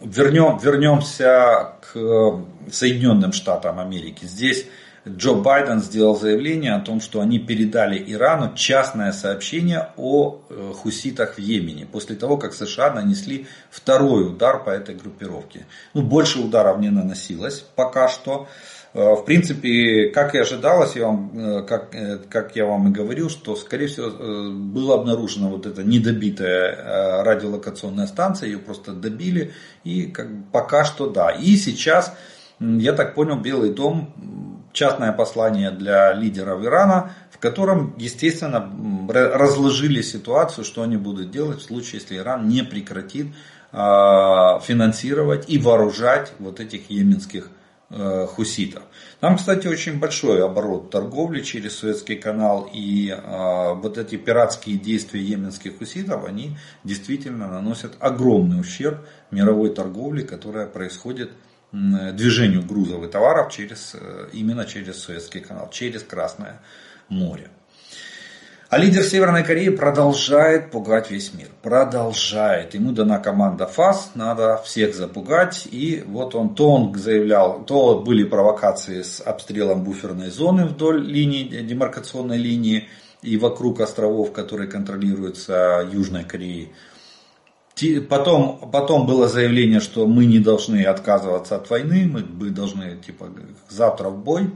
[0.00, 2.40] вернем, вернемся к
[2.70, 4.24] Соединенным Штатам Америки.
[4.24, 4.66] Здесь
[5.08, 11.34] Джо Байден сделал заявление о том, что они передали Ирану частное сообщение о э, хуситах
[11.34, 15.66] в Йемене, после того, как США нанесли второй удар по этой группировке.
[15.92, 18.46] Ну, больше ударов не наносилось пока что.
[18.94, 22.90] Э, в принципе, как и ожидалось, я вам, э, как, э, как я вам и
[22.90, 24.10] говорил, что, скорее всего,
[24.50, 29.52] была обнаружена вот эта недобитая радиолокационная станция, ее просто добили,
[29.84, 31.30] и как, пока что да.
[31.30, 32.14] И сейчас,
[32.60, 34.14] я так понял, Белый дом,
[34.72, 38.70] частное послание для лидеров Ирана, в котором, естественно,
[39.08, 43.28] разложили ситуацию, что они будут делать в случае, если Иран не прекратит
[43.72, 47.50] финансировать и вооружать вот этих йеменских
[47.92, 48.82] хуситов.
[49.20, 55.20] Там, кстати, очень большой оборот торговли через Суэцкий канал и э, вот эти пиратские действия
[55.20, 61.32] йеменских хуситов, они действительно наносят огромный ущерб мировой торговле, которая происходит
[61.72, 66.60] движению грузов и товаров через, э, именно через Суэцкий канал, через Красное
[67.08, 67.50] море.
[68.72, 71.48] А лидер Северной Кореи продолжает пугать весь мир.
[71.60, 72.72] Продолжает.
[72.72, 75.68] Ему дана команда ФАС, надо всех запугать.
[75.70, 81.42] И вот он, то он заявлял, то были провокации с обстрелом буферной зоны вдоль линии,
[81.60, 82.88] демаркационной линии
[83.20, 86.72] и вокруг островов, которые контролируются Южной Кореей.
[88.08, 93.28] Потом, потом было заявление, что мы не должны отказываться от войны, мы должны типа
[93.68, 94.50] завтра в бой.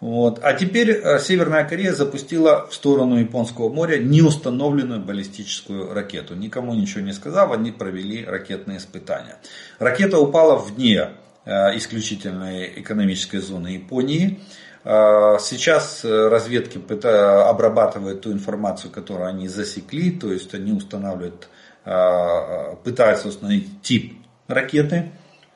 [0.00, 0.40] Вот.
[0.42, 6.34] А теперь э, Северная Корея запустила в сторону Японского моря неустановленную баллистическую ракету.
[6.34, 9.36] Никому ничего не сказав, они провели ракетные испытания.
[9.78, 11.10] Ракета упала вне
[11.44, 14.40] э, исключительной экономической зоны Японии.
[14.84, 21.48] Э, сейчас разведки обрабатывают ту информацию, которую они засекли, то есть они устанавливают,
[22.84, 24.14] пытаются установить тип
[24.48, 25.12] ракеты,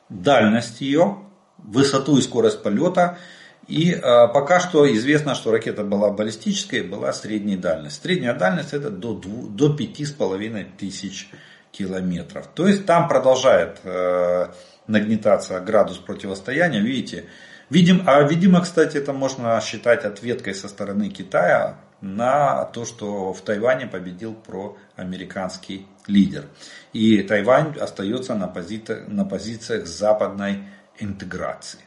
[0.09, 1.17] дальность ее,
[1.57, 3.17] высоту и скорость полета–
[3.67, 8.01] и э, пока что известно, что ракета была баллистической, была средней дальности.
[8.03, 11.29] Средняя дальность это до, до 5,5 тысяч
[11.71, 12.47] километров.
[12.53, 14.47] То есть там продолжает э,
[14.87, 16.79] нагнетаться градус противостояния.
[16.79, 17.25] Видите,
[17.69, 23.41] видим, а видимо, кстати, это можно считать ответкой со стороны Китая на то, что в
[23.41, 26.45] Тайване победил проамериканский лидер.
[26.93, 30.65] И Тайвань остается на, пози- на позициях западной
[30.99, 31.79] интеграции.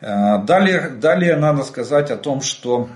[0.00, 2.88] Э, далее, далее надо сказать о том, что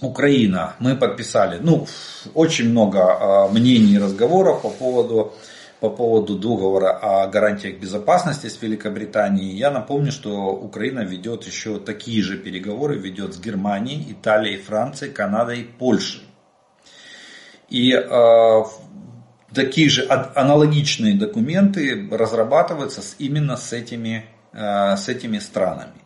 [0.00, 1.86] Украина, мы подписали, ну,
[2.34, 5.34] очень много э, мнений и разговоров по поводу,
[5.80, 9.56] по поводу договора о гарантиях безопасности с Великобританией.
[9.56, 15.68] Я напомню, что Украина ведет еще такие же переговоры, ведет с Германией, Италией, Францией, Канадой,
[15.78, 16.22] Польшей.
[17.68, 18.62] И э,
[19.54, 26.02] такие же аналогичные документы разрабатываются именно с этими с этими странами.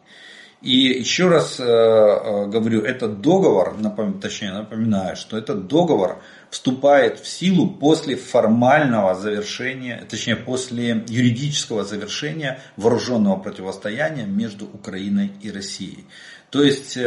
[0.62, 3.76] И еще раз э, э, говорю, этот договор,
[4.20, 12.58] точнее напоминаю, что этот договор вступает в силу после формального завершения, точнее после юридического завершения
[12.76, 16.06] вооруженного противостояния между Украиной и Россией.
[16.50, 16.98] То есть,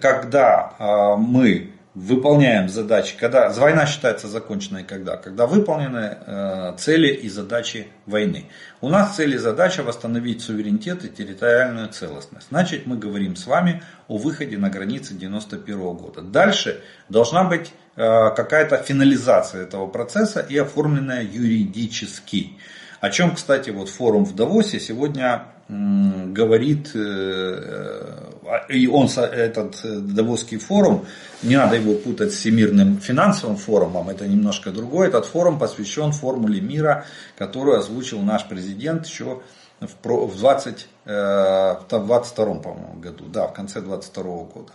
[0.00, 5.16] когда мы выполняем задачи, когда война считается законченной когда?
[5.16, 8.46] Когда выполнены э, цели и задачи войны.
[8.80, 12.48] У нас цель и задача восстановить суверенитет и территориальную целостность.
[12.50, 16.20] Значит, мы говорим с вами о выходе на границы 91 года.
[16.20, 22.58] Дальше должна быть э, какая-то финализация этого процесса и оформленная юридически.
[23.00, 29.80] О чем, кстати, вот форум в Давосе сегодня говорит, э, э, и он, этот
[30.14, 31.06] Давосский форум,
[31.42, 35.08] не надо его путать с Всемирным финансовым форумом, это немножко другое.
[35.08, 37.06] Этот форум посвящен формуле мира,
[37.38, 39.40] которую озвучил наш президент еще
[39.80, 44.72] в 20, э, в 22 по-моему, году, да, в конце 22 года.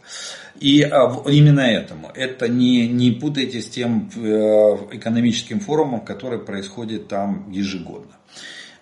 [0.59, 2.09] И именно этому.
[2.15, 8.18] Это не, не путайте с тем экономическим форумом, который происходит там ежегодно.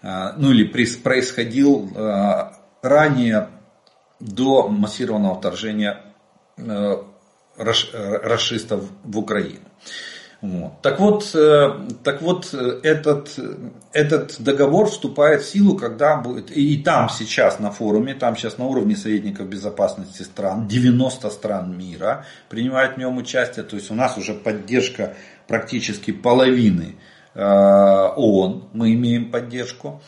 [0.02, 3.50] А, ну или происходил а, ранее
[4.20, 6.04] до массированного вторжения
[7.58, 9.68] расистов в Украину.
[10.42, 10.82] Вот.
[10.84, 11.70] Так вот, э,
[12.04, 13.40] так вот этот,
[13.92, 18.66] этот договор вступает в силу, когда будет, и там сейчас на форуме, там сейчас на
[18.66, 24.16] уровне советников безопасности стран, 90 стран мира принимают в нем участие, то есть у нас
[24.18, 25.16] уже поддержка
[25.48, 26.98] практически половины
[27.38, 30.02] ООН, мы имеем поддержку.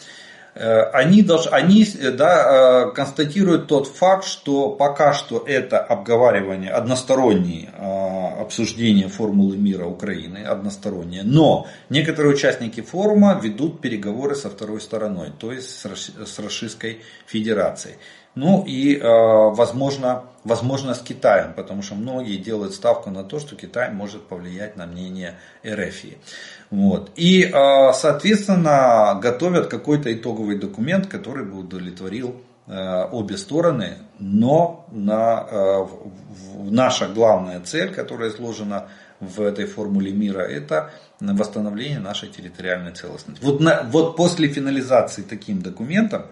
[0.59, 1.85] Э, они, должны, они
[2.17, 9.85] да, э, констатируют тот факт, что пока что это обговаривание, одностороннее э, обсуждение формулы мира
[9.85, 16.99] Украины, одностороннее, но некоторые участники форума ведут переговоры со второй стороной, то есть с Российской
[17.25, 17.95] Федерацией.
[18.35, 23.91] Ну и возможно, возможно с Китаем, потому что многие делают ставку на то, что Китай
[23.91, 26.17] может повлиять на мнение РФИ.
[26.71, 27.11] Вот.
[27.15, 35.47] И, а, соответственно, готовят какой-то итоговый документ, который бы удовлетворил э, обе стороны, но на,
[35.49, 35.85] э,
[36.69, 38.87] наша главная цель, которая изложена
[39.19, 43.43] в этой формуле мира, это восстановление нашей территориальной целостности.
[43.43, 46.27] Вот, на, вот после финализации таким документом,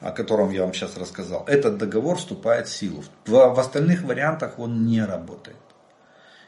[0.00, 3.02] о котором я вам сейчас рассказал, этот договор вступает в силу.
[3.26, 5.56] В, в остальных вариантах он не работает.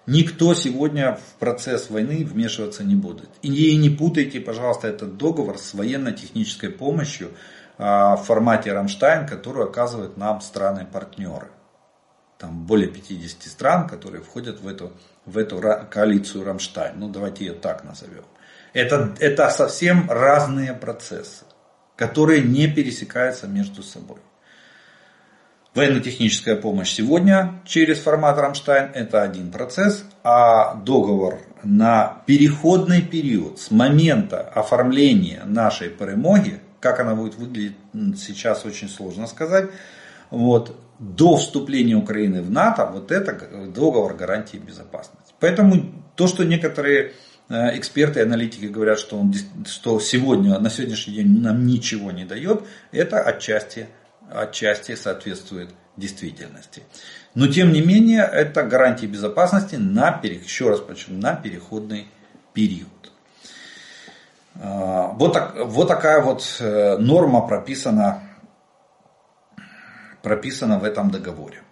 [0.07, 3.31] Никто сегодня в процесс войны вмешиваться не будет.
[3.43, 7.31] И не путайте, пожалуйста, этот договор с военно-технической помощью
[7.79, 11.51] а, в формате Рамштайн, которую оказывают нам страны-партнеры.
[12.37, 14.93] Там более 50 стран, которые входят в эту,
[15.25, 16.99] в эту коалицию Рамштайн.
[16.99, 18.25] Ну, давайте ее так назовем.
[18.73, 21.45] Это, это совсем разные процессы,
[21.95, 24.19] которые не пересекаются между собой.
[25.75, 33.71] Военно-техническая помощь сегодня через формат Рамштайн это один процесс, а договор на переходный период с
[33.71, 37.77] момента оформления нашей перемоги, как она будет выглядеть
[38.19, 39.71] сейчас очень сложно сказать,
[40.29, 43.33] вот, до вступления Украины в НАТО, вот это
[43.69, 45.33] договор гарантии безопасности.
[45.41, 47.13] Поэтому то, что некоторые
[47.49, 49.33] э, эксперты и аналитики говорят, что, он,
[49.67, 52.63] что сегодня, на сегодняшний день нам ничего не дает,
[52.93, 53.89] это отчасти
[54.35, 56.83] отчасти соответствует действительности.
[57.35, 62.09] Но тем не менее, это гарантия безопасности на, еще раз почему, на переходный
[62.53, 62.89] период.
[64.55, 68.23] А, вот, так, вот такая вот э, норма прописана,
[70.23, 71.63] прописана в этом договоре.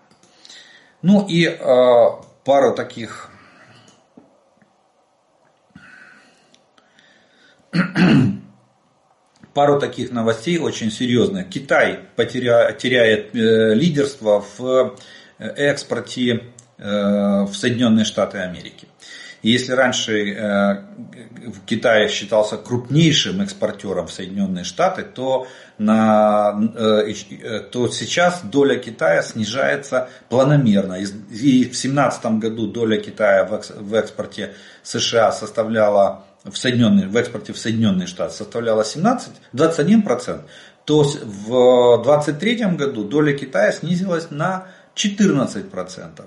[1.02, 2.06] Ну и э,
[2.44, 3.30] пару таких
[9.54, 11.48] пару таких новостей очень серьезных.
[11.48, 14.96] Китай потеря, теряет э, лидерство в
[15.38, 16.44] э, экспорте
[16.78, 18.88] э, в Соединенные Штаты Америки.
[19.42, 20.84] И если раньше э,
[21.64, 25.46] Китай считался крупнейшим экспортером в Соединенные Штаты, то,
[25.78, 30.94] на, э, э то сейчас доля Китая снижается планомерно.
[30.94, 37.58] И в 2017 году доля Китая в экспорте США составляла в, Соединенные, в экспорте в
[37.58, 40.42] Соединенные Штаты составляла 17, 21%,
[40.84, 46.24] то в 2023 году доля Китая снизилась на 14%.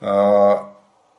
[0.00, 0.74] А,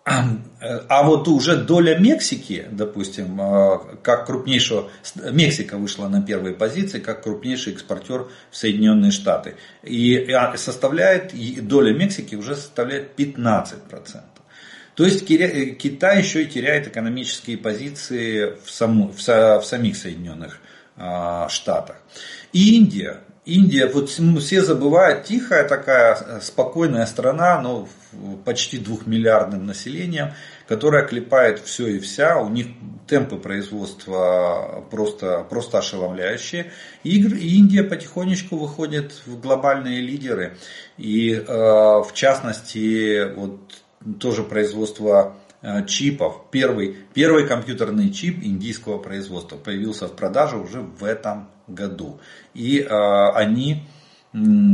[0.06, 4.90] а вот уже доля Мексики, допустим, а, как крупнейшего,
[5.32, 9.56] Мексика вышла на первые позиции, как крупнейший экспортер в Соединенные Штаты.
[9.84, 11.34] И а, составляет,
[11.68, 14.39] доля Мексики уже составляет 15%.
[15.00, 20.60] То есть Китай еще и теряет экономические позиции в, саму, в, в самих Соединенных
[20.97, 21.95] а, Штатах.
[22.52, 23.22] И Индия.
[23.45, 27.88] Индия, вот все забывают, тихая такая э, спокойная страна, но
[28.43, 30.34] почти двухмиллиардным населением,
[30.68, 32.68] которая клепает все и вся, у них
[33.08, 36.74] темпы производства просто, просто ошеломляющие.
[37.06, 40.58] И Индия потихонечку выходит в глобальные лидеры.
[40.97, 43.62] И э, в частности, вот
[44.20, 46.45] тоже производство э, чипов.
[46.52, 52.20] Первый, первый компьютерный чип индийского производства появился в продаже уже в этом году.
[52.54, 53.88] И э, они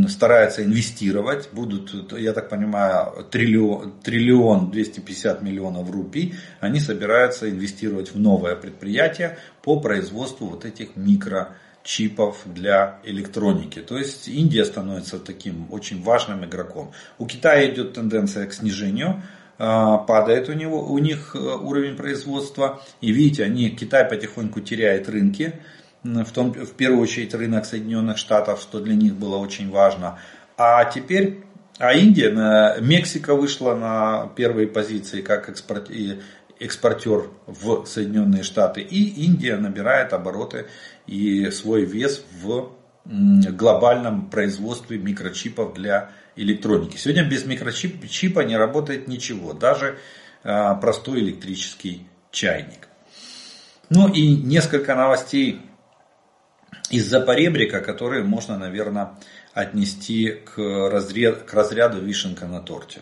[0.10, 8.20] стараются инвестировать, будут, я так понимаю, триллион, триллион 250 миллионов рупий, они собираются инвестировать в
[8.20, 11.56] новое предприятие по производству вот этих микро
[11.86, 13.80] чипов для электроники.
[13.80, 16.92] То есть Индия становится таким очень важным игроком.
[17.20, 19.22] У Китая идет тенденция к снижению,
[19.58, 22.82] а, падает у, него, у них э, уровень производства.
[23.02, 25.54] И видите, они, Китай потихоньку теряет рынки,
[26.04, 30.20] в, том, в первую очередь рынок Соединенных Штатов, что для них было очень важно.
[30.58, 31.44] А теперь,
[31.78, 35.90] а Индия, Мексика вышла на первые позиции как экспорт,
[36.60, 38.82] экспортер в Соединенные Штаты.
[38.82, 40.68] И Индия набирает обороты
[41.08, 42.72] и свой вес в
[43.06, 46.98] глобальном производстве микрочипов для электроники.
[46.98, 49.98] Сегодня без микрочипа не работает ничего, даже
[50.44, 52.88] а, простой электрический чайник.
[53.90, 55.62] Ну и несколько новостей
[56.90, 59.12] из Запоребрика, которые можно, наверное,
[59.54, 63.02] отнести к, разряд, к разряду вишенка на торте.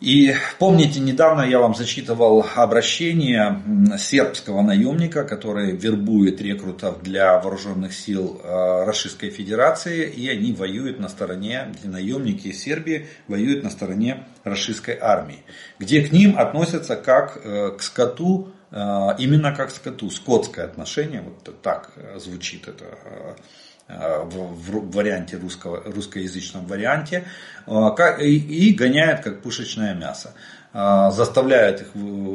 [0.00, 3.62] И помните, недавно я вам зачитывал обращение
[3.98, 11.08] сербского наемника, который вербует рекрутов для вооруженных сил э, Российской Федерации, и они воюют на
[11.08, 15.42] стороне, наемники из Сербии воюют на стороне российской армии,
[15.78, 18.76] где к ним относятся как э, к скоту, э,
[19.18, 23.36] именно как к скоту, скотское отношение, вот так звучит это
[23.88, 27.24] в варианте русского, русскоязычном варианте,
[27.66, 30.34] а, и гоняет как пушечное мясо.
[30.76, 31.86] А, заставляет их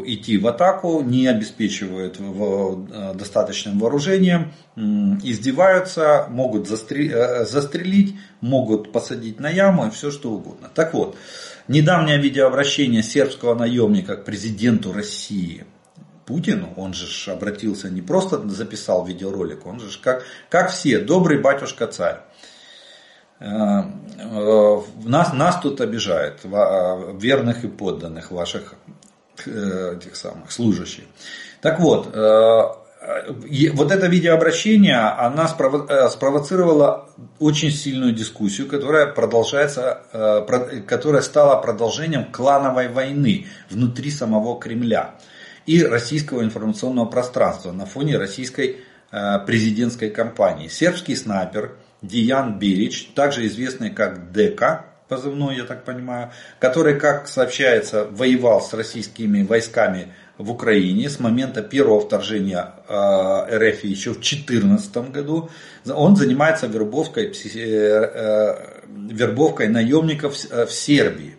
[0.05, 9.49] идти в атаку, не обеспечивают а, достаточным вооружением, издеваются, могут э, застрелить, могут посадить на
[9.49, 10.69] яму и все что угодно.
[10.73, 11.17] Так вот,
[11.67, 15.65] недавнее видеообращение сербского наемника к президенту России–
[16.29, 21.87] Путину, он же обратился, не просто записал видеоролик, он же как, как все, добрый батюшка
[21.87, 22.19] царь.
[23.39, 23.81] Э,
[24.19, 28.75] э, нас, нас тут обижают, э, верных и подданных ваших
[29.39, 31.05] этих самых служащих.
[31.61, 37.09] Так вот, вот это видеообращение, она спровоцировала
[37.39, 40.01] очень сильную дискуссию, которая продолжается,
[40.85, 45.15] которая стала продолжением клановой войны внутри самого Кремля
[45.69, 48.77] и российского информационного пространства на фоне российской
[49.11, 50.67] э, президентской кампании.
[50.67, 58.05] Сербский снайпер Диан Берич, также известный как ДК, позывной, я так понимаю, который, как сообщается,
[58.05, 65.11] воевал с российскими войсками в Украине с момента первого вторжения э, РФ еще в 2014
[65.11, 65.51] году.
[65.87, 71.38] Он занимается вербовкой, э, вербовкой наемников в Сербии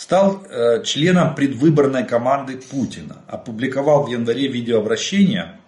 [0.00, 3.18] стал э, членом предвыборной команды Путина.
[3.28, 5.60] Опубликовал в январе видеообращение,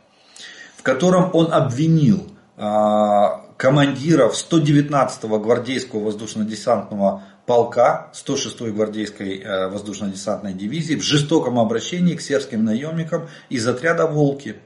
[0.78, 10.94] в котором он обвинил а, командиров 119-го гвардейского воздушно-десантного полка 106-й гвардейской э, воздушно-десантной дивизии
[10.94, 14.56] в жестоком обращении к сербским наемникам из отряда «Волки»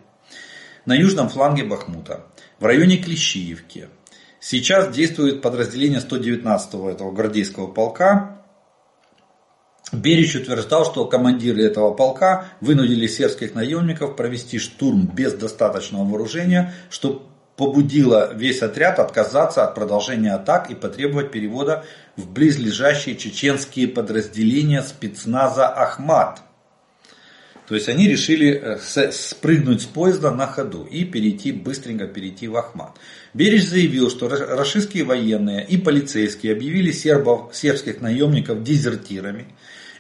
[0.85, 2.21] на южном фланге Бахмута,
[2.61, 3.89] в районе Клещиевки.
[4.39, 8.36] Сейчас действует подразделение 119-го этого гвардейского полка,
[9.93, 17.28] Берич утверждал, что командиры этого полка вынудили сербских наемников провести штурм без достаточного вооружения, что
[17.57, 21.84] побудило весь отряд отказаться от продолжения атак и потребовать перевода
[22.16, 26.43] в близлежащие чеченские подразделения спецназа «Ахмат».
[27.68, 32.57] То есть они решили э, спрыгнуть с поезда на ходу и перейти, быстренько перейти в
[32.57, 32.97] Ахмат.
[33.34, 39.47] Береж заявил, что рашистские военные и полицейские объявили сербов, сербских наемников дезертирами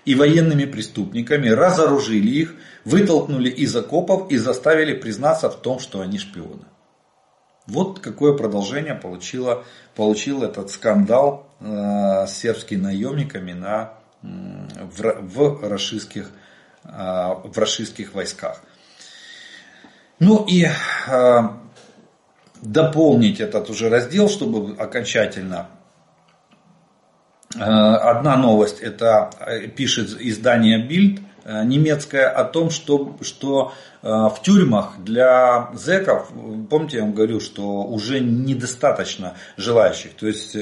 [0.06, 2.54] и военными преступниками, разоружили их,
[2.84, 6.64] вытолкнули из окопов и заставили признаться в том, что они шпионы.
[7.66, 9.64] Вот какое продолжение получило,
[9.96, 16.30] получил этот скандал э, с сербскими наемниками на, в, в, рашистских,
[16.84, 18.62] э, в рашистских войсках.
[20.20, 20.66] Ну и
[21.08, 21.40] э,
[22.62, 25.68] дополнить этот уже раздел, чтобы окончательно
[27.64, 34.98] одна новость, это э, пишет издание Bild э, немецкое о том, что, что в тюрьмах
[34.98, 36.30] для зеков,
[36.70, 40.14] помните, я вам говорю, что уже недостаточно желающих.
[40.14, 40.56] То есть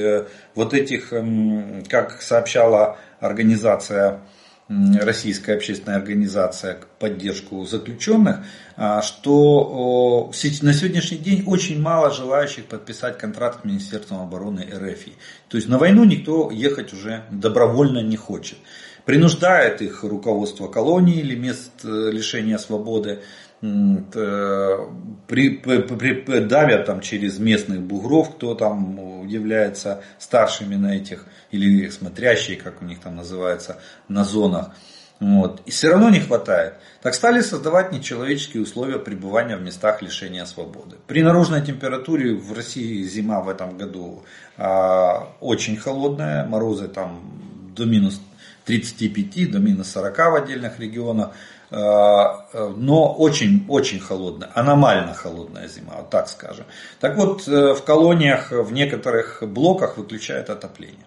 [0.55, 4.21] вот этих, эм, как сообщала организация
[4.67, 8.39] российская общественная организация в поддержку заключенных,
[8.75, 15.05] а, что на сегодняшний день очень мало желающих подписать контракт с Министерством обороны РФ.
[15.49, 18.57] То есть на войну никто ехать уже добровольно не хочет.
[19.05, 23.21] Принуждает их руководство колонии или мест э, лишения свободы
[23.61, 31.89] при, при, при, давят там через местных бугров, кто там является старшими на этих, или
[31.89, 34.71] смотрящие, как у них там называется, на зонах.
[35.19, 35.61] Вот.
[35.65, 36.75] И все равно не хватает.
[37.01, 40.97] Так стали создавать нечеловеческие условия пребывания в местах лишения свободы.
[41.07, 44.23] При наружной температуре в России зима в этом году
[44.57, 48.21] а, очень холодная, морозы там до минус
[48.65, 51.31] 35, до минус 40 в отдельных регионах.
[51.71, 52.45] А,
[52.77, 56.65] но очень-очень холодная, аномально холодная зима, вот так скажем.
[56.99, 61.05] Так вот, э, в колониях, в некоторых блоках выключают отопление.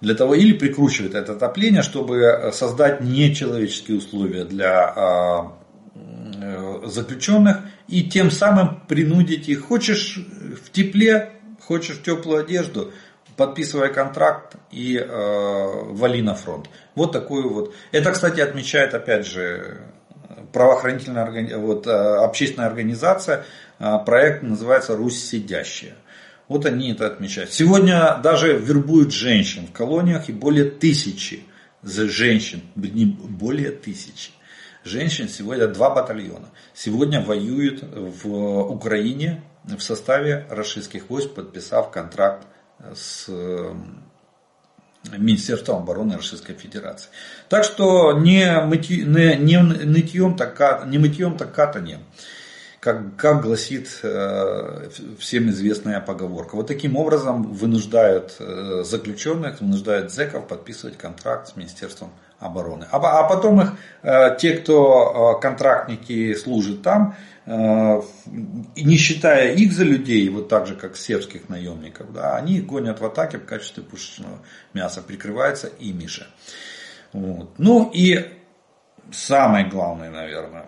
[0.00, 5.52] Для того, или прикручивают это отопление, чтобы создать нечеловеческие условия для а,
[5.94, 10.18] э, заключенных и тем самым принудить их, хочешь
[10.64, 12.92] в тепле, хочешь теплую одежду,
[13.36, 16.68] подписывай контракт и э, вали на фронт.
[16.94, 17.74] Вот такую вот.
[17.92, 19.82] Это, кстати, отмечает опять же
[20.52, 23.44] правоохранительная вот, общественная организация,
[23.78, 25.94] проект называется «Русь сидящая».
[26.48, 27.52] Вот они это отмечают.
[27.52, 31.44] Сегодня даже вербуют женщин в колониях и более тысячи
[31.82, 34.30] женщин, более тысячи
[34.84, 38.28] женщин, сегодня два батальона, сегодня воюют в
[38.70, 42.46] Украине в составе российских войск, подписав контракт
[42.94, 43.28] с
[45.16, 47.08] Министерством обороны Российской Федерации.
[47.48, 52.00] Так что не, мыти, не, не нытьем, так, не мытьем, так катанием
[52.86, 56.54] как, как гласит э, всем известная поговорка.
[56.54, 62.86] Вот таким образом вынуждают э, заключенных, вынуждают зэков подписывать контракт с Министерством обороны.
[62.92, 63.72] А, а потом их,
[64.04, 67.16] э, те, кто э, контрактники служат там,
[67.46, 73.04] не считая их за людей, вот так же, как сербских наемников, да, они гонят в
[73.04, 74.40] атаке в качестве пушечного
[74.74, 76.26] мяса, прикрываются ими же.
[77.12, 77.56] Вот.
[77.58, 78.32] Ну и
[79.12, 80.66] самое главное, наверное,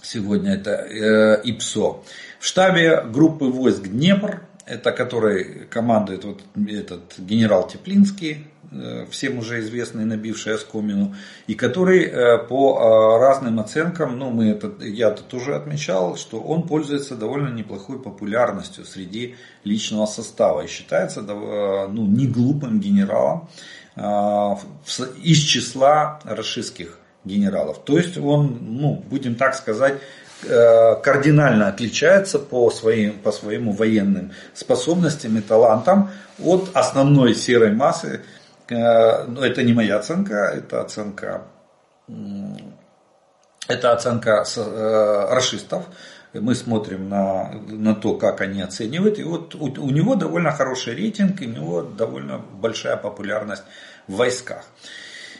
[0.00, 2.04] сегодня это э, ИПСО.
[2.38, 9.60] В штабе группы войск Днепр, это который командует вот этот генерал Теплинский, э, всем уже
[9.60, 11.14] известный, набивший оскомину,
[11.46, 16.40] и который э, по э, разным оценкам, ну мы это, я это тоже отмечал, что
[16.40, 23.48] он пользуется довольно неплохой популярностью среди личного состава и считается ну, не глупым генералом
[23.96, 27.80] из числа расистских генералов.
[27.84, 30.00] То есть он, ну, будем так сказать,
[30.42, 38.22] кардинально отличается по, своим, по своему военным способностям и талантам от основной серой массы.
[38.68, 41.42] Э, но это не моя оценка, это оценка,
[43.66, 45.84] это оценка э, расистов.
[46.34, 49.18] Мы смотрим на, на то, как они оценивают.
[49.18, 53.64] И вот у, у него довольно хороший рейтинг, и у него довольно большая популярность
[54.06, 54.64] в войсках.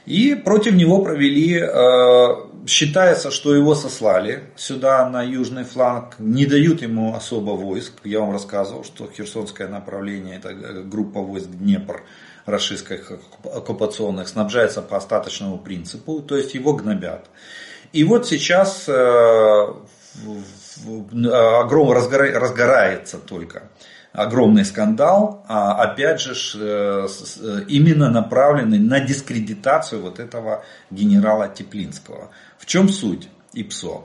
[0.09, 6.80] И против него провели, э, считается, что его сослали сюда на южный фланг, не дают
[6.80, 7.92] ему особо войск.
[8.04, 12.04] Я вам рассказывал, что Херсонское направление, это э, группа войск Днепр,
[12.46, 13.12] российских
[13.44, 17.26] оккупационных, снабжается по остаточному принципу, то есть его гнобят.
[17.92, 18.92] И вот сейчас э,
[21.34, 23.64] огром разгорается только
[24.12, 32.30] огромный скандал, а опять же э, э, именно направленный на дискредитацию вот этого генерала Теплинского.
[32.59, 34.04] В чем суть ИПСО?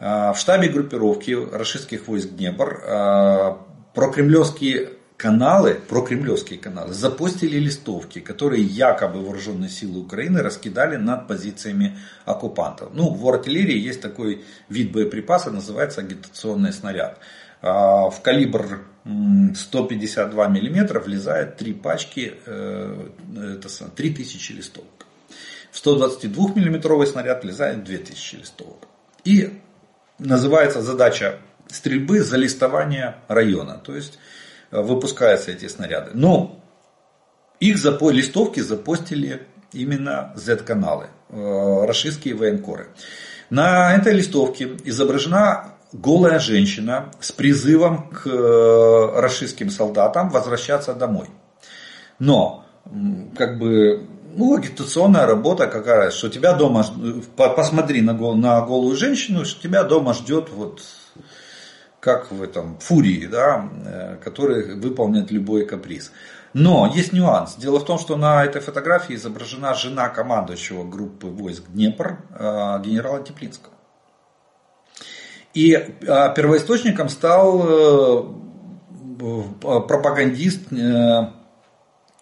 [0.00, 3.58] А, в штабе группировки российских войск Днепр а,
[3.94, 12.90] прокремлевские каналы, прокремлевские каналы, запустили листовки, которые якобы вооруженные силы Украины раскидали над позициями оккупантов.
[12.92, 17.18] Ну, в артиллерии есть такой вид боеприпаса, называется агитационный снаряд.
[17.62, 25.06] А, в калибр 152 миллиметра влезает три пачки, э, это 3000 листовок.
[25.70, 28.88] В 122 миллиметровый снаряд влезает 2000 листовок.
[29.24, 29.60] И
[30.18, 31.38] называется задача
[31.68, 33.78] стрельбы залистования района.
[33.84, 34.18] То есть
[34.70, 36.12] э, выпускаются эти снаряды.
[36.14, 36.64] Но
[37.60, 42.88] их запо листовки запостили именно Z-каналы, э, российские военкоры.
[43.50, 51.28] На этой листовке изображена голая женщина с призывом к э, российским солдатам возвращаться домой.
[52.18, 52.64] Но,
[53.36, 56.84] как бы, ну, агитационная работа какая, что тебя дома,
[57.36, 60.82] посмотри на, гол, на голую женщину, что тебя дома ждет вот
[62.00, 66.10] как в этом фурии, да, э, который выполнит любой каприз.
[66.52, 67.54] Но есть нюанс.
[67.56, 73.22] Дело в том, что на этой фотографии изображена жена командующего группы войск Днепр, э, генерала
[73.22, 73.73] Теплинского.
[75.54, 81.30] И а, первоисточником стал э, пропагандист, э,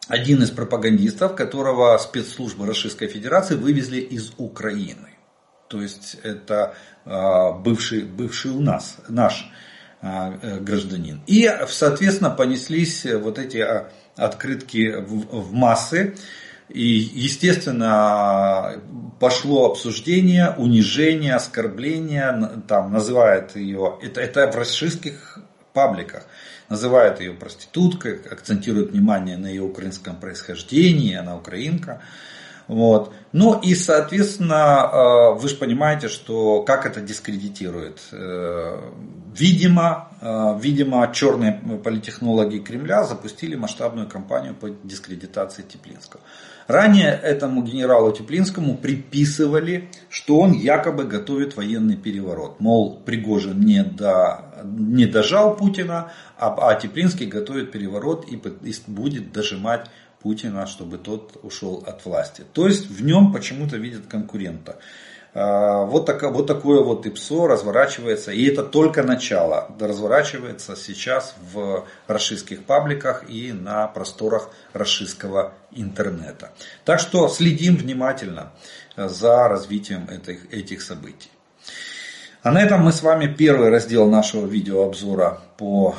[0.06, 5.08] один из пропагандистов, которого спецслужбы Российской Федерации вывезли из Украины.
[5.68, 6.74] То есть это
[7.06, 9.50] а, бывший, бывший у нас, наш
[10.02, 11.22] а, э, гражданин.
[11.26, 13.64] И, соответственно, понеслись вот эти
[14.16, 16.14] открытки в массы.
[16.72, 18.80] И, естественно,
[19.20, 25.38] пошло обсуждение, унижение, оскорбление, там называют ее, это, это в расистских
[25.74, 26.24] пабликах,
[26.68, 32.02] называют ее проституткой, акцентируют внимание на ее украинском происхождении, она украинка.
[32.68, 33.12] Вот.
[33.32, 38.00] Ну и, соответственно, э, вы же понимаете, что как это дискредитирует.
[38.12, 38.78] Э,
[39.34, 41.52] видимо, э, видимо, черные
[41.82, 46.20] политтехнологи Кремля запустили масштабную кампанию по дискредитации Теплинского.
[46.68, 52.60] Ранее этому генералу Теплинскому приписывали, что он якобы готовит военный переворот.
[52.60, 59.32] Мол, Пригожин не, до, не дожал Путина, а, а Теплинский готовит переворот и, и будет
[59.32, 59.90] дожимать
[60.22, 62.44] Путина, чтобы тот ушел от власти.
[62.52, 64.76] То есть в нем почему-то видят конкурента.
[65.34, 72.64] Вот, так, вот такое вот ИПСО разворачивается, и это только начало, разворачивается сейчас в расшистских
[72.64, 76.52] пабликах и на просторах расшистского интернета.
[76.84, 78.52] Так что следим внимательно
[78.94, 81.30] за развитием этих, этих событий.
[82.42, 85.94] А на этом мы с вами первый раздел нашего видеообзора по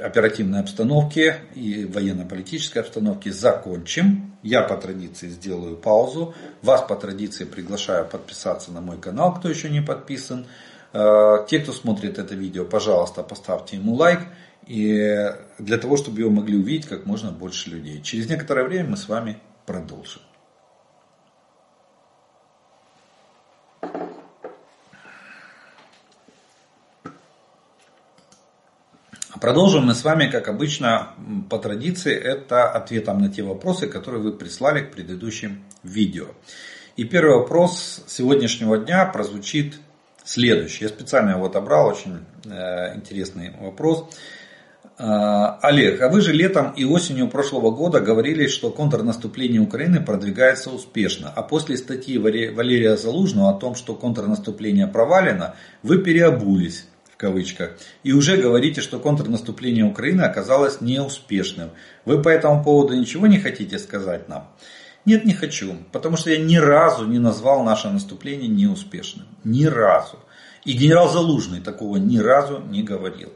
[0.00, 4.36] оперативной обстановке и военно-политической обстановке закончим.
[4.42, 6.34] Я по традиции сделаю паузу.
[6.62, 10.46] Вас по традиции приглашаю подписаться на мой канал, кто еще не подписан.
[10.92, 14.20] Э, те, кто смотрит это видео, пожалуйста, поставьте ему лайк.
[14.66, 18.00] И для того, чтобы его могли увидеть как можно больше людей.
[18.02, 20.22] Через некоторое время мы с вами продолжим.
[29.42, 31.14] Продолжим мы с вами, как обычно,
[31.50, 36.26] по традиции, это ответом на те вопросы, которые вы прислали к предыдущим видео.
[36.96, 39.80] И первый вопрос сегодняшнего дня прозвучит
[40.22, 40.84] следующий.
[40.84, 44.04] Я специально его отобрал, очень э, интересный вопрос.
[44.96, 50.70] Э, Олег, а вы же летом и осенью прошлого года говорили, что контрнаступление Украины продвигается
[50.70, 56.86] успешно, а после статьи Валерия Залужного о том, что контрнаступление провалено, вы переобулись
[57.22, 57.70] кавычках,
[58.02, 61.70] и уже говорите, что контрнаступление Украины оказалось неуспешным.
[62.04, 64.50] Вы по этому поводу ничего не хотите сказать нам?
[65.04, 69.26] Нет, не хочу, потому что я ни разу не назвал наше наступление неуспешным.
[69.44, 70.18] Ни разу.
[70.64, 73.30] И генерал Залужный такого ни разу не говорил.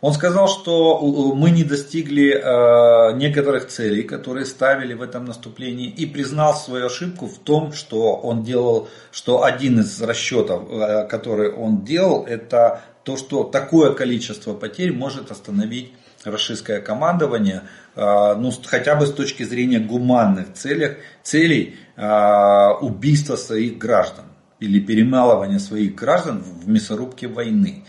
[0.00, 1.00] Он сказал, что
[1.34, 7.26] мы не достигли э, некоторых целей, которые ставили в этом наступлении, и признал свою ошибку
[7.26, 13.16] в том, что он делал, что один из расчетов, э, который он делал, это то,
[13.16, 15.94] что такое количество потерь может остановить
[16.24, 17.62] российское командование,
[17.96, 24.26] а, ну, хотя бы с точки зрения гуманных целей, целей убийства своих граждан
[24.60, 27.86] или перемалывания своих граждан в мясорубке войны.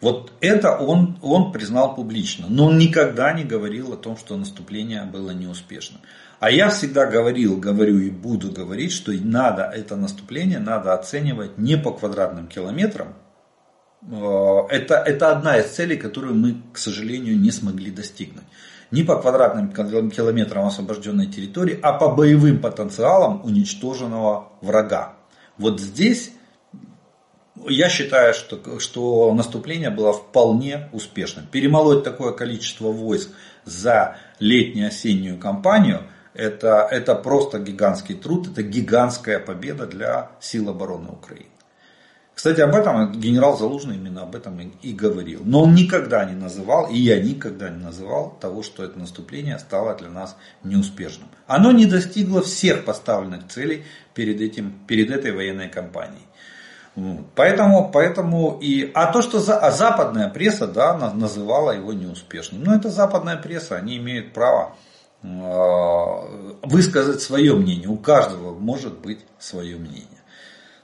[0.00, 5.04] Вот это он, он признал публично, но он никогда не говорил о том, что наступление
[5.04, 6.00] было неуспешным.
[6.40, 11.76] А я всегда говорил, говорю и буду говорить, что надо это наступление надо оценивать не
[11.76, 13.14] по квадратным километрам,
[14.02, 18.44] это, это одна из целей, которую мы, к сожалению, не смогли достигнуть.
[18.90, 19.70] Не по квадратным
[20.10, 25.16] километрам освобожденной территории, а по боевым потенциалам уничтоженного врага.
[25.58, 26.32] Вот здесь
[27.68, 31.46] я считаю, что, что наступление было вполне успешным.
[31.46, 33.30] Перемолоть такое количество войск
[33.64, 41.50] за летнюю-осеннюю кампанию это, это просто гигантский труд, это гигантская победа для сил обороны Украины.
[42.38, 45.40] Кстати, об этом генерал Залужный именно об этом и говорил.
[45.44, 49.96] Но он никогда не называл, и я никогда не называл того, что это наступление стало
[49.96, 51.28] для нас неуспешным.
[51.48, 56.22] Оно не достигло всех поставленных целей перед, этим, перед этой военной кампанией.
[57.34, 62.62] Поэтому, поэтому и, а то, что за, а западная пресса да, называла его неуспешным.
[62.62, 64.76] Но это западная пресса, они имеют право
[65.24, 67.88] э, высказать свое мнение.
[67.88, 70.22] У каждого может быть свое мнение.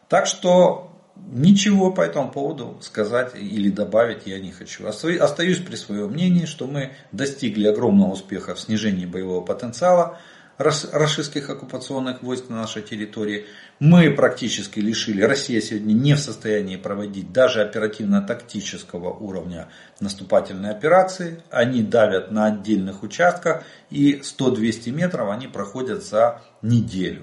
[0.08, 4.86] Так что Ничего по этому поводу сказать или добавить я не хочу.
[4.86, 10.18] Остаюсь при своем мнении, что мы достигли огромного успеха в снижении боевого потенциала
[10.56, 13.46] российских оккупационных войск на нашей территории.
[13.80, 19.68] Мы практически лишили, Россия сегодня не в состоянии проводить даже оперативно-тактического уровня
[20.00, 21.42] наступательной операции.
[21.50, 27.22] Они давят на отдельных участках и 100-200 метров они проходят за неделю.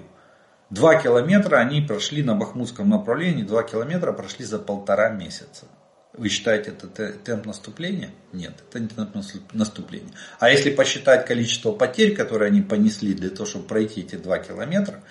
[0.71, 5.65] Два километра они прошли на Бахмутском направлении, два километра прошли за полтора месяца.
[6.13, 8.11] Вы считаете это темп наступления?
[8.31, 9.17] Нет, это не темп
[9.51, 10.11] наступления.
[10.39, 15.03] А если посчитать количество потерь, которые они понесли для того, чтобы пройти эти два километра,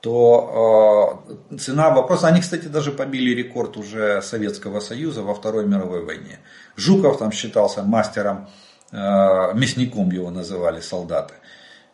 [0.00, 6.04] то э, цена вопроса, они, кстати, даже побили рекорд уже Советского Союза во Второй мировой
[6.04, 6.40] войне.
[6.74, 8.48] Жуков там считался мастером,
[8.90, 11.34] э, мясником его называли солдаты.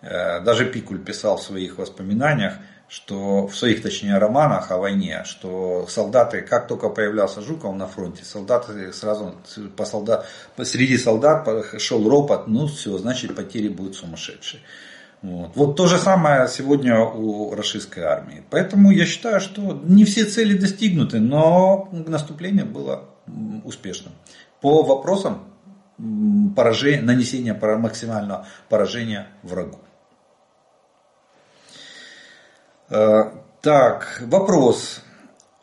[0.03, 2.55] Э, даже Пикуль писал в своих воспоминаниях,
[2.89, 8.25] что в своих, точнее, романах о войне, что солдаты, как только появлялся Жуков на фронте,
[8.25, 9.35] солдаты сразу
[9.77, 10.27] по солдат,
[10.63, 11.47] среди солдат
[11.79, 14.63] шел ропот, ну все, значит потери будут сумасшедшие.
[15.21, 15.51] Вот.
[15.57, 18.45] вот то же самое сегодня у российской армии.
[18.51, 23.05] Поэтому я считаю, что не все цели достигнуты, но наступление было
[23.65, 24.13] успешным.
[24.61, 25.43] По вопросам
[26.55, 29.81] поражения, нанесения максимального поражения врагу.
[29.81, 29.89] Э,
[32.89, 35.03] так, вопрос.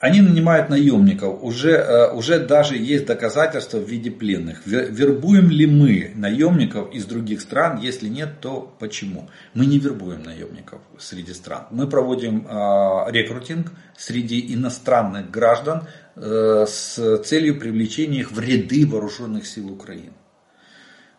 [0.05, 4.61] Они нанимают наемников, уже, э, уже даже есть доказательства в виде пленных.
[4.67, 7.79] Вербуем ли мы наемников из других стран?
[7.79, 9.29] Если нет, то почему?
[9.55, 11.67] Мы не вербуем наемников среди стран.
[11.71, 19.47] Мы проводим э, рекрутинг среди иностранных граждан э, с целью привлечения их в ряды вооруженных
[19.47, 20.13] сил Украины.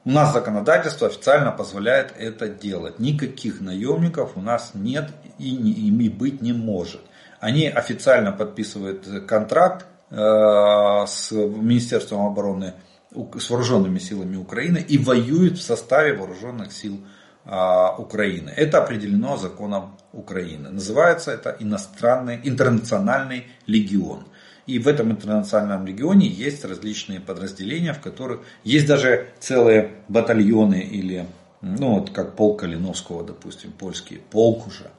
[0.06, 3.00] У нас законодательство официально позволяет это делать.
[3.00, 7.00] Никаких наемников у нас нет и, и быть не может.
[7.40, 12.74] Они официально подписывают контракт э, с Министерством обороны,
[13.36, 17.00] с вооруженными силами Украины и воюют в составе вооруженных сил
[17.44, 17.50] э,
[17.98, 18.50] Украины.
[18.50, 20.70] Это определено законом Украины.
[20.70, 24.28] Называется это иностранный, интернациональный легион.
[24.66, 31.26] И в этом интернациональном регионе есть различные подразделения, в которых есть даже целые батальоны или,
[31.62, 34.90] ну вот как полк Калиновского, допустим, польский полк уже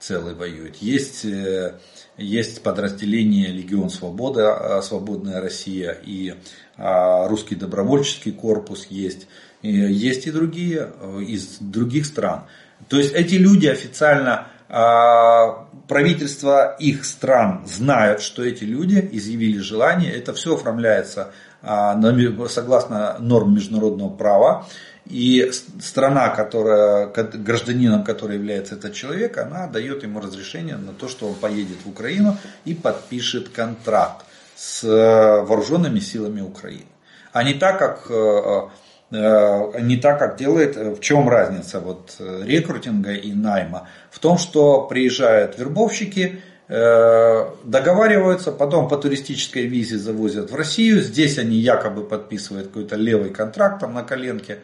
[0.00, 0.76] целый воюет.
[0.76, 1.74] Есть, э,
[2.16, 6.34] есть подразделение Легион Свобода, э, Свободная Россия и
[6.76, 9.28] а, Русский добровольческий корпус есть.
[9.62, 12.44] Есть и другие э, из других стран.
[12.88, 20.12] То есть эти люди официально а, правительства их стран знают, что эти люди изъявили желание.
[20.12, 22.00] Это все оформляется а,
[22.48, 24.66] согласно норм международного права.
[25.06, 25.50] И
[25.80, 31.34] страна, которая, гражданином которой является этот человек, она дает ему разрешение на то, что он
[31.34, 36.86] поедет в Украину и подпишет контракт с э, вооруженными силами Украины.
[37.32, 38.68] А не так, как, э, э,
[39.10, 43.88] не так, как делает, в чем разница вот рекрутинга и найма?
[44.10, 51.56] В том, что приезжают вербовщики, договариваются, потом по туристической визе завозят в Россию, здесь они
[51.56, 54.58] якобы подписывают какой-то левый контракт там на коленке,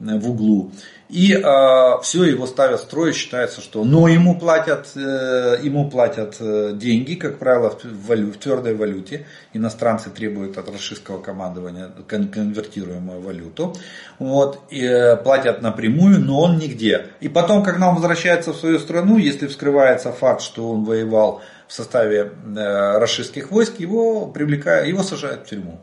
[0.00, 0.72] Э, в углу.
[1.14, 6.38] И э, все его ставят в строй, считается, что но ему платят, э, ему платят
[6.40, 9.24] э, деньги, как правило, в, валю, в твердой валюте.
[9.52, 13.76] Иностранцы требуют от российского командования кон конвертируемую валюту.
[14.18, 17.06] Вот, и, э, платят напрямую, но он нигде.
[17.20, 21.72] И потом, когда он возвращается в свою страну, если вскрывается факт, что он воевал в
[21.72, 25.80] составе э, российских войск, его привлекают, его сажают в тюрьму.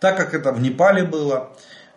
[0.00, 1.48] Так как это в Непале было,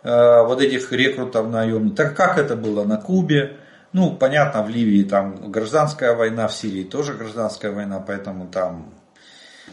[0.02, 1.94] вот этих рекрутов наемных.
[1.94, 3.56] Так как это было на Кубе?
[3.92, 8.86] Ну, понятно, в Ливии там гражданская война, в Сирии тоже гражданская война, поэтому там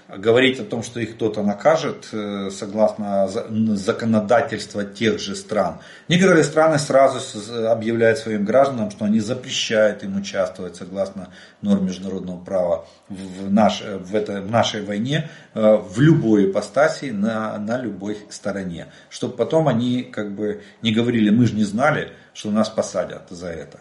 [0.09, 5.79] говорить о том, что их кто-то накажет, э, согласно законодательства тех же стран.
[6.07, 7.19] Некоторые страны сразу
[7.69, 11.29] объявляют своим гражданам, что они запрещают им участвовать согласно
[11.61, 17.57] норм международного права в, наш, в, это, в нашей войне э, в любой ипостаси, на,
[17.57, 18.87] на любой стороне.
[19.09, 23.47] Чтобы потом они как бы не говорили, мы же не знали, что нас посадят за
[23.47, 23.79] это.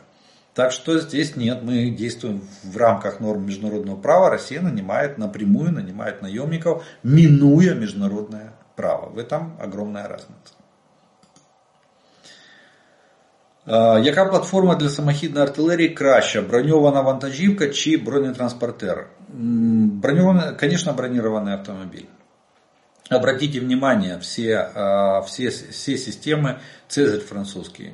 [0.55, 4.29] Так что здесь нет, мы действуем в рамках норм международного права.
[4.29, 9.09] Россия нанимает напрямую, нанимает наемников, минуя международное право.
[9.09, 10.53] В этом огромная разница.
[13.65, 16.41] Яка платформа для самохідної артилерії краща?
[16.41, 19.07] Броньована вантажівка чи бронетранспортер?
[19.29, 22.07] Броньована, конечно, бронированный автомобиль.
[23.09, 24.69] Обратите внимание, все,
[25.25, 27.93] все, все системы, Цезарь французский,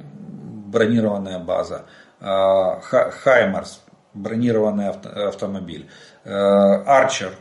[0.67, 1.85] бронированная база,
[2.22, 3.82] Хаймарс,
[4.14, 5.88] бронированный автомобиль,
[6.24, 7.32] Арчер,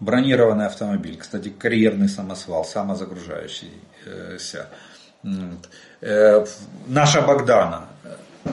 [0.00, 4.66] бронированный автомобиль, кстати, карьерный самосвал, самозагружающийся.
[6.00, 6.44] Э,
[6.86, 7.86] наша Богдана,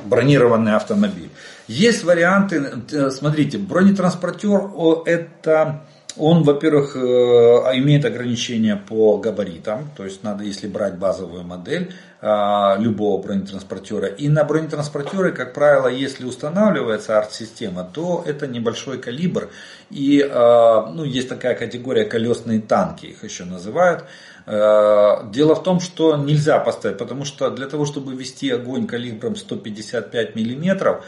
[0.05, 1.29] бронированный автомобиль.
[1.67, 4.71] Есть варианты, э, смотрите, бронетранспортер
[5.05, 5.81] это
[6.17, 11.91] он, во-первых, э, имеет ограничения по габаритам, то есть надо, если брать базовую модель
[12.25, 14.07] а, любого бронетранспортера.
[14.07, 19.49] И на бронетранспортеры, как правило, если устанавливается арт-система, то это небольшой калибр.
[19.89, 24.05] И а, ну, есть такая категория колесные танки, их еще называют.
[24.45, 29.35] А, дело в том, что нельзя поставить, потому что для того, чтобы вести огонь калибром
[29.35, 31.03] 155 миллиметров,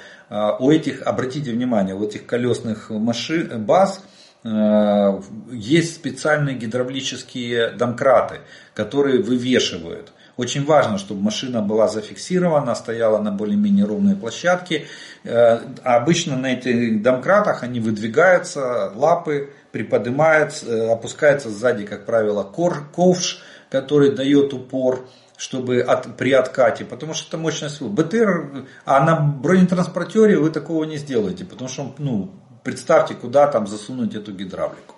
[0.59, 4.03] у этих, обратите внимание, у этих колесных машин, баз–
[4.45, 8.41] есть специальные гидравлические домкраты,
[8.75, 10.11] которые вывешивают.
[10.37, 14.85] Очень важно, чтобы машина была зафиксирована, стояла на более-менее ровной площадке.
[15.23, 22.43] Э, а обычно на этих домкратах они выдвигаются, лапы приподнимаются, э, опускается сзади, как правило,
[22.43, 29.19] ковш, который дает упор чтобы от, при откате, потому что это мощность БТР, а на
[29.19, 32.31] бронетранспортере вы такого не сделаете, потому что ну,
[32.65, 34.95] Представьте, куда там засунуть эту гидравлику.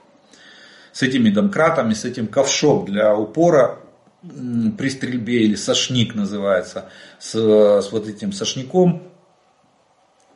[0.93, 3.79] С этими домкратами, с этим ковшом для упора
[4.21, 6.89] при стрельбе или сошник называется,
[7.19, 9.11] с, с вот этим сошником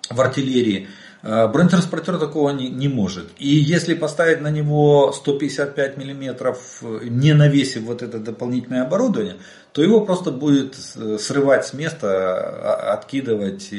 [0.10, 0.90] в артиллерии.
[1.24, 3.30] Э, бронетранспортер такого не, не может.
[3.38, 9.38] И если поставить на него 155 миллиметров, не навесив вот это дополнительное оборудование,
[9.72, 13.74] то его просто будет срывать с места, а, откидывать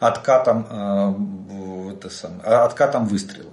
[0.00, 0.66] откатом,
[1.92, 3.52] это самое, откатом выстрела.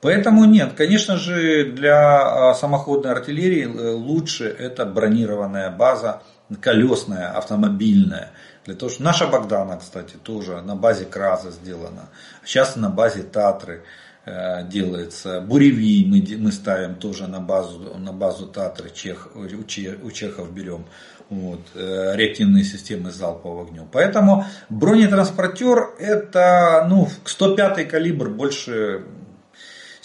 [0.00, 6.22] Поэтому нет, конечно же, для самоходной артиллерии лучше это бронированная база,
[6.60, 8.30] колесная, автомобильная.
[8.66, 12.08] Для того, что наша Богдана, кстати, тоже на базе Краза сделана.
[12.44, 13.84] Сейчас на базе Татры
[14.24, 15.40] э, делается.
[15.40, 20.84] Буревий мы, мы ставим тоже на базу, на базу Татры, чех, у, у чехов берем.
[21.30, 23.86] Вот, э, реактивные системы залпового огня.
[23.90, 29.04] Поэтому бронетранспортер это ну, 105 калибр больше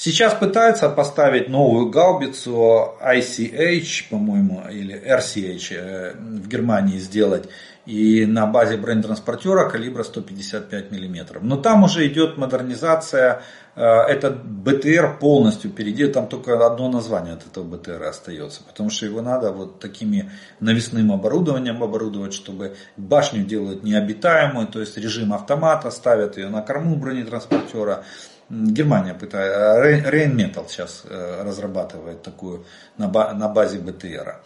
[0.03, 7.49] Сейчас пытаются поставить новую гаубицу ICH, по-моему, или RCH э, в Германии сделать.
[7.85, 11.39] И на базе бронетранспортера калибра 155 мм.
[11.41, 13.41] Но там уже идет модернизация.
[13.75, 16.13] Э, этот БТР полностью перейдет.
[16.13, 18.63] Там только одно название от этого БТР остается.
[18.63, 24.67] Потому что его надо вот такими навесным оборудованием оборудовать, чтобы башню делают необитаемую.
[24.67, 28.03] То есть режим автомата, ставят ее на корму бронетранспортера.
[28.49, 32.65] Германия пытается, Rheinmetall сейчас э, разрабатывает такую
[32.97, 34.41] на базе БТР.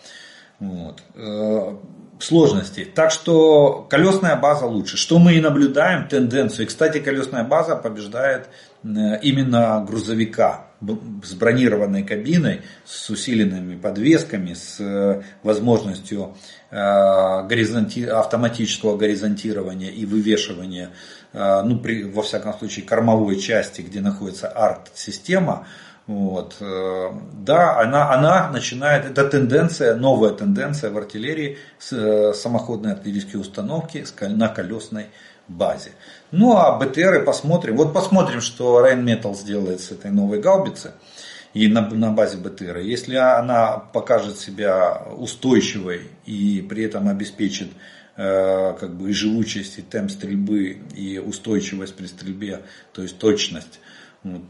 [0.60, 1.02] Вот.
[2.18, 2.86] Э, сложности.
[2.86, 4.98] Так что колесная база лучше.
[4.98, 6.66] Что мы и наблюдаем, тенденцию.
[6.66, 8.50] И, кстати, колесная база побеждает
[8.84, 10.68] э, именно грузовика
[11.24, 16.36] с бронированной кабиной, с усиленными подвесками, с возможностью
[16.70, 20.92] автоматического горизонтирования и вывешивания
[21.36, 25.68] Э, ну, при, во всяком случае, кормовой части, где находится арт-система,
[26.08, 32.94] вот, э, да, она, она начинает, это тенденция, новая тенденция в артиллерии, с, э, самоходной
[32.94, 35.08] артиллерийские установки на колесной
[35.48, 35.92] базе.
[36.32, 37.78] Ну а БТРы посмотрим.
[37.78, 40.92] Вот посмотрим, что Rheinmetall сделает с этой новой гаубицы
[41.54, 42.78] и на, на базе БТР.
[42.78, 47.70] Если она покажет себя устойчивой и при этом обеспечит
[48.18, 52.62] Э, как бы и живучесть, и темп стрельбы, и устойчивость при стрельбе,
[52.94, 53.82] то есть точность,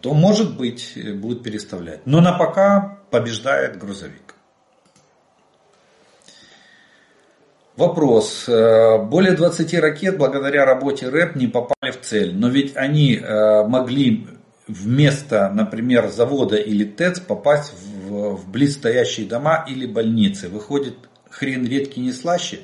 [0.02, 2.06] то может быть э, будет переставлять.
[2.06, 4.36] Но на пока побеждает грузовик.
[7.76, 8.46] Вопрос.
[8.48, 12.36] Э, более 20 ракет благодаря работе РЭП не попали в цель.
[12.36, 14.28] Но ведь они могли
[14.68, 20.50] вместо, например, завода или ТЭЦ попасть в, в близстоящие дома или больницы.
[20.50, 20.96] Выходит,
[21.30, 22.60] хрен редкий не слаще.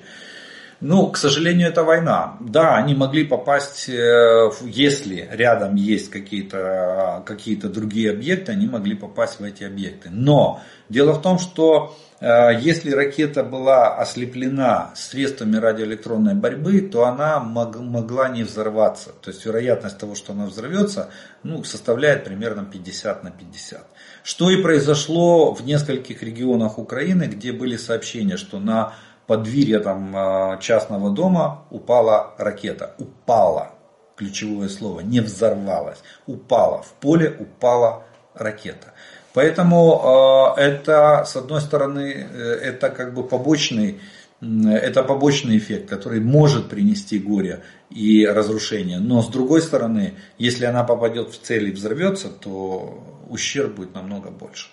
[0.82, 2.38] Ну, к сожалению, это война.
[2.40, 9.40] Да, они могли попасть, э, если рядом есть какие-то какие другие объекты, они могли попасть
[9.40, 10.10] в эти объекты.
[10.12, 10.60] Но
[10.90, 18.30] дело в том, что э, если ракета была ослеплена средствами радиоэлектронной борьбы, то она могла
[18.30, 19.12] не взорваться.
[19.22, 21.12] То есть вероятность того, что она взорвется,
[21.44, 23.86] ну, составляет примерно 50 на 50.
[24.24, 28.96] Что и произошло в нескольких регионах Украины, где были сообщения, что на
[29.28, 32.96] подвирья там а, частного дома упала ракета.
[32.98, 33.74] Упала.
[34.16, 35.02] Ключевое слово.
[35.02, 36.00] Не взорвалась.
[36.28, 36.84] Упала.
[36.84, 38.04] В поле упала
[38.34, 38.94] ракета.
[39.34, 44.00] Поэтому э, это, с одной стороны, э, это как бы побочный,
[44.42, 49.00] это побочный эффект, который может принести горе и разрушение.
[49.00, 54.30] Но с другой стороны, если она попадет в цель и взорвется, то ущерб будет намного
[54.32, 54.68] больше.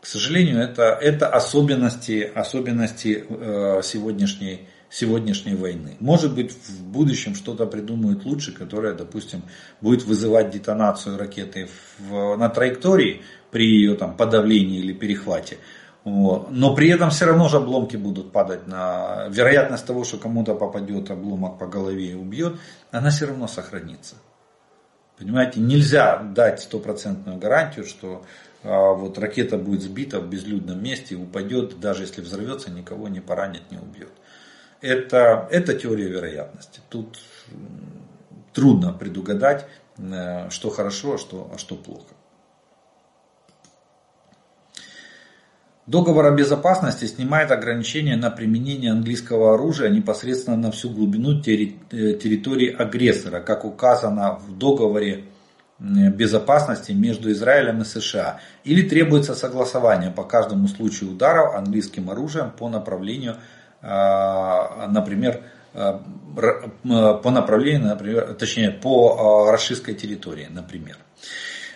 [0.00, 5.96] К сожалению, это, это особенности, особенности э, сегодняшней, сегодняшней войны.
[6.00, 9.42] Может быть, в будущем что-то придумают лучше, которое, допустим,
[9.80, 11.68] будет вызывать детонацию ракеты
[11.98, 15.58] в, на траектории при ее там, подавлении или перехвате.
[16.04, 16.52] Вот.
[16.52, 19.26] Но при этом все равно же обломки будут падать на...
[19.28, 22.58] Вероятность того, что кому-то попадет обломок по голове и убьет,
[22.92, 24.14] она все равно сохранится.
[25.18, 28.24] Понимаете, нельзя дать стопроцентную гарантию, что
[28.66, 33.78] вот ракета будет сбита в безлюдном месте, упадет, даже если взорвется, никого не поранит, не
[33.78, 34.12] убьет.
[34.80, 36.80] Это, это теория вероятности.
[36.88, 37.18] Тут
[38.52, 39.66] трудно предугадать,
[39.98, 42.14] э, что хорошо, а что, а что плохо.
[45.86, 52.74] Договор о безопасности снимает ограничения на применение английского оружия непосредственно на всю глубину э, территории
[52.74, 55.26] агрессора, как указано в договоре
[55.78, 58.40] безопасности между Израилем и США.
[58.64, 63.36] Или требуется согласование по каждому случаю ударов английским оружием по направлению,
[63.82, 65.42] а, например,
[65.74, 66.02] а,
[66.82, 70.96] по направлению, например, точнее, по расистской территории, например.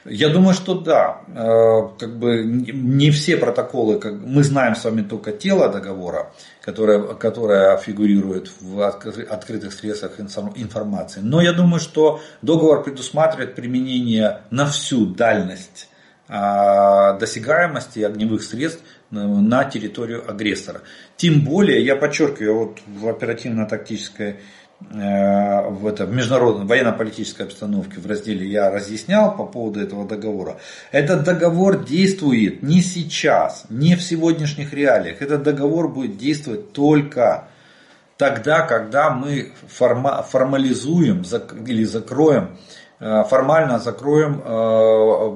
[0.04, 1.20] Я думаю, что да.
[1.28, 6.32] Э, как бы не все протоколы, как мы знаем с вами только тело договора,
[6.62, 11.20] которое, которое фигурирует в открытых средствах информации.
[11.20, 15.88] Но я думаю, что договор предусматривает применение на всю дальность
[16.28, 20.82] а, досягаемости огневых средств на территорию агрессора.
[21.16, 24.36] Тем более, я подчеркиваю, вот в оперативно-тактической
[24.88, 30.56] в, это, в международной военно-политической обстановке в разделе я разъяснял по поводу этого договора.
[30.90, 35.20] Этот договор действует не сейчас, не в сегодняшних реалиях.
[35.20, 37.48] Этот договор будет действовать только
[38.16, 41.24] тогда, когда мы форма, формализуем
[41.66, 42.56] или закроем,
[43.00, 45.30] э, формально закроем э,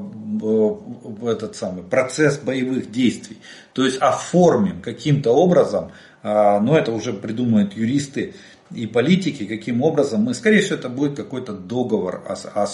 [1.30, 3.38] этот самый процесс боевых действий.
[3.72, 5.92] То есть оформим каким-то образом,
[6.22, 8.34] но это уже придумают юристы,
[8.70, 12.66] и политики, каким образом мы, скорее всего, это будет какой-то договор о, о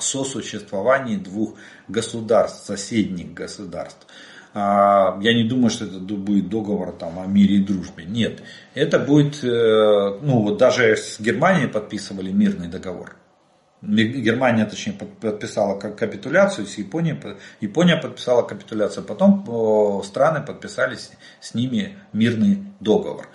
[0.00, 1.54] сосуществовании двух
[1.88, 4.06] государств, соседних государств.
[4.52, 8.04] А, я не думаю, что это будет договор там, о мире и дружбе.
[8.04, 8.42] Нет.
[8.74, 13.16] Это будет, э, ну вот даже с Германией подписывали мирный договор.
[13.82, 17.16] Германия, точнее, подписала капитуляцию, с Японией,
[17.62, 20.98] Япония подписала капитуляцию, потом страны подписали
[21.40, 23.28] с ними мирный договор.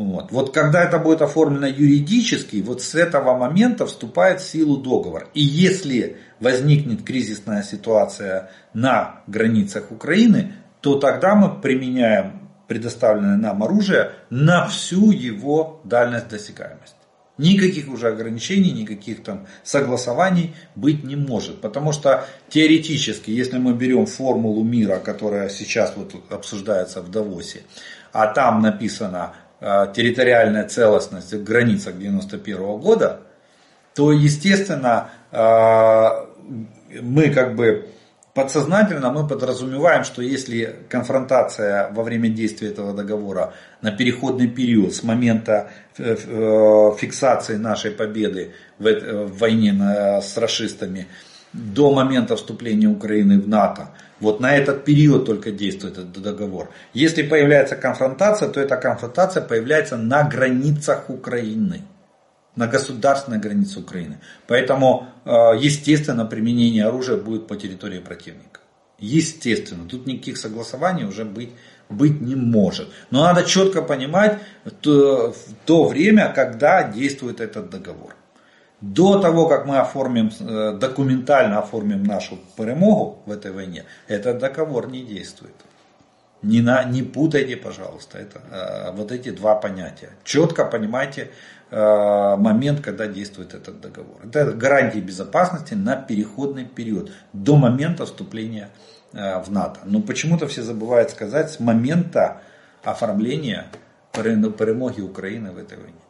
[0.00, 0.32] Вот.
[0.32, 5.28] вот когда это будет оформлено юридически, вот с этого момента вступает в силу договор.
[5.34, 14.12] И если возникнет кризисная ситуация на границах Украины, то тогда мы применяем предоставленное нам оружие
[14.30, 16.96] на всю его дальность досягаемости.
[17.36, 21.60] Никаких уже ограничений, никаких там согласований быть не может.
[21.60, 27.64] Потому что теоретически, если мы берем формулу мира, которая сейчас вот обсуждается в Давосе,
[28.12, 33.20] а там написано территориальная целостность в границах 91 года,
[33.94, 37.88] то, естественно, э, мы как бы
[38.32, 45.02] подсознательно мы подразумеваем, что если конфронтация во время действия этого договора на переходный период с
[45.02, 46.16] момента э,
[46.98, 49.74] фиксации нашей победы в войне
[50.22, 51.06] с расистами
[51.52, 56.70] до момента вступления Украины в НАТО, вот на этот период только действует этот договор.
[56.92, 61.82] Если появляется конфронтация, то эта конфронтация появляется на границах Украины.
[62.56, 64.18] На государственной границе Украины.
[64.46, 68.60] Поэтому, э, естественно, применение оружия будет по территории противника.
[68.98, 71.50] Естественно, тут никаких согласований уже быть,
[71.88, 72.88] быть не может.
[73.10, 74.38] Но надо четко понимать
[74.82, 75.34] то,
[75.64, 78.14] то время, когда действует этот договор.
[78.80, 84.90] До того, как мы оформим, э, документально оформим нашу перемогу в этой войне, этот договор
[84.90, 85.54] не действует.
[86.42, 90.08] Не, на, не путайте, пожалуйста, это, э, вот эти два понятия.
[90.24, 91.30] Четко понимайте
[91.70, 94.16] э, момент, когда действует этот договор.
[94.24, 98.70] Это гарантия безопасности на переходный период, до момента вступления
[99.12, 99.80] в НАТО.
[99.86, 102.42] Но почему-то все забывают сказать с момента
[102.84, 103.66] оформления
[104.12, 105.94] перемоги Украины в этой войне.
[105.98, 106.08] Э,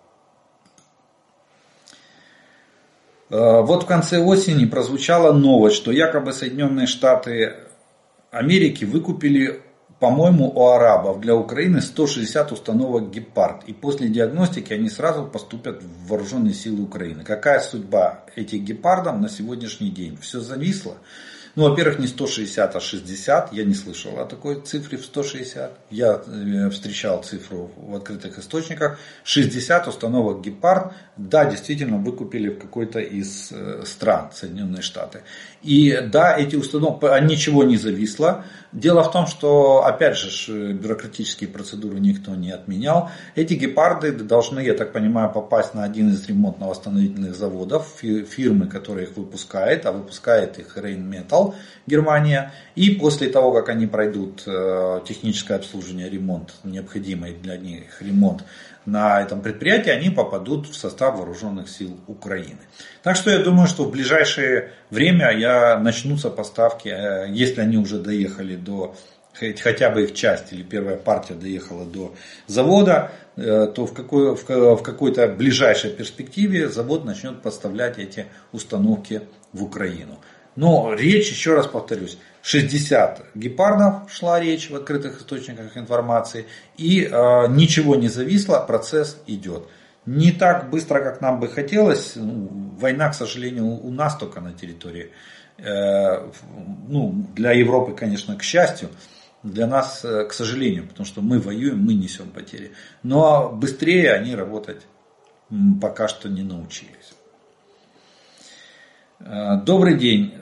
[3.30, 7.54] вот в конце осени прозвучала новость, что якобы Соединенные Штаты
[8.30, 9.62] Америки выкупили,
[9.98, 13.64] по-моему, у арабов для Украины 160 установок «Гепард».
[13.64, 17.22] И после диагностики они сразу поступят в вооруженные силы Украины.
[17.22, 20.16] Какая судьба этих «Гепардов» на сегодняшний день?
[20.20, 20.96] Все зависло.
[21.56, 23.52] Ну, во-первых, не 160, а 60.
[23.52, 25.72] Я не слышал о такой цифре в 160.
[25.90, 28.98] Я э, встречал цифру в открытых источниках.
[29.24, 35.20] 60 установок Гепард, да, действительно выкупили в какой-то из э, стран Соединенные Штаты.
[35.62, 38.44] И да, эти установки, ничего не зависло.
[38.72, 43.10] Дело в том, что, опять же, бюрократические процедуры никто не отменял.
[43.34, 49.16] Эти гепарды должны, я так понимаю, попасть на один из ремонтно-восстановительных заводов фирмы, которая их
[49.16, 51.54] выпускает, а выпускает их Rheinmetall,
[51.86, 52.52] Германия.
[52.76, 58.44] И после того, как они пройдут э, техническое обслуживание, ремонт, необходимый для них ремонт
[58.86, 62.60] на этом предприятии, они попадут в состав вооруженных сил Украины.
[63.02, 67.98] Так что я думаю, что в ближайшее время я начнутся поставки, э, если они уже
[67.98, 68.94] доехали до
[69.62, 72.14] хотя бы их часть или первая партия доехала до
[72.46, 79.62] завода, э, то в, какой, в какой-то ближайшей перспективе завод начнет поставлять эти установки в
[79.62, 80.18] Украину.
[80.56, 86.46] Но речь, еще раз повторюсь, 60 гепардов шла речь в открытых источниках информации,
[86.76, 89.68] и э, ничего не зависло, процесс идет.
[90.06, 92.12] Не так быстро, как нам бы хотелось.
[92.16, 92.48] Ну,
[92.78, 95.10] война, к сожалению, у нас только на территории.
[95.58, 96.30] Э,
[96.88, 98.88] ну, для Европы, конечно, к счастью.
[99.42, 102.72] Для нас, э, к сожалению, потому что мы воюем, мы несем потери.
[103.02, 104.82] Но быстрее они работать
[105.80, 107.14] пока что не научились.
[109.20, 110.34] Э, добрый день.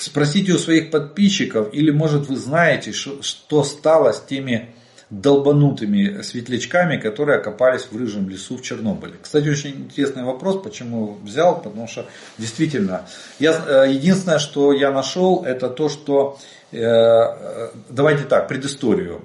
[0.00, 4.70] Спросите у своих подписчиков, или может вы знаете, что стало с теми
[5.10, 9.14] долбанутыми светлячками, которые окопались в рыжем лесу в Чернобыле.
[9.20, 12.06] Кстати, очень интересный вопрос, почему взял, потому что
[12.38, 13.06] действительно,
[13.40, 16.38] я, э, единственное, что я нашел, это то, что,
[16.70, 19.22] э, давайте так, предысторию.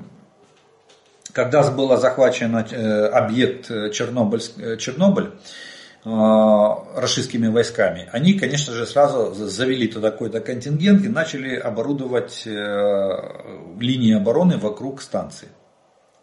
[1.34, 4.42] Когда был захвачен э, объект Чернобыль,
[4.80, 5.32] Чернобыль
[6.06, 14.58] российскими войсками, они, конечно же, сразу завели туда какой-то контингент и начали оборудовать линии обороны
[14.58, 15.50] вокруг станции.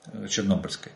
[0.06, 0.92] Э, Чернобыльской.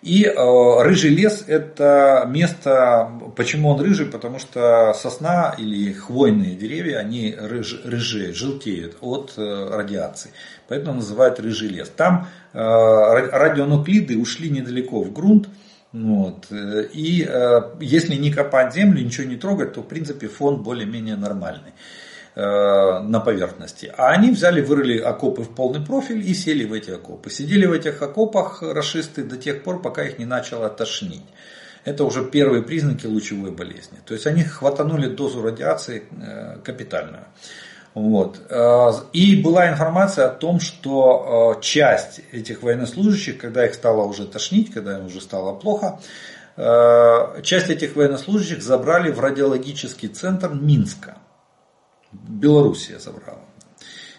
[0.00, 6.98] И э, рыжий лес это место, почему он рыжий, потому что сосна или хвойные деревья,
[6.98, 10.30] они рыж, рыжие, желтеют от э, радиации.
[10.68, 11.90] Поэтому называют рыжий лес.
[11.94, 15.48] Там э, радионуклиды ушли недалеко в грунт.
[16.04, 21.16] Вот, и э, если не копать землю, ничего не трогать, то в принципе фон более-менее
[21.16, 21.72] нормальный.
[22.40, 23.92] Э, на поверхности.
[23.96, 27.30] А они взяли, вырыли окопы в полный профиль и сели в эти окопы.
[27.30, 31.24] Сидели в этих окопах расисты до тех пор, пока их не начало тошнить.
[31.84, 33.98] Это уже первые признаки лучевой болезни.
[34.06, 37.24] То есть они хватанули дозу радиации э, капитальную.
[37.94, 38.40] Вот.
[38.48, 44.72] Э, и была информация о том, что часть этих военнослужащих, когда их стало уже тошнить,
[44.72, 46.00] когда им уже стало плохо,
[46.56, 51.18] часть этих военнослужащих забрали в радиологический центр Минска.
[52.12, 53.44] Белоруссия забрала.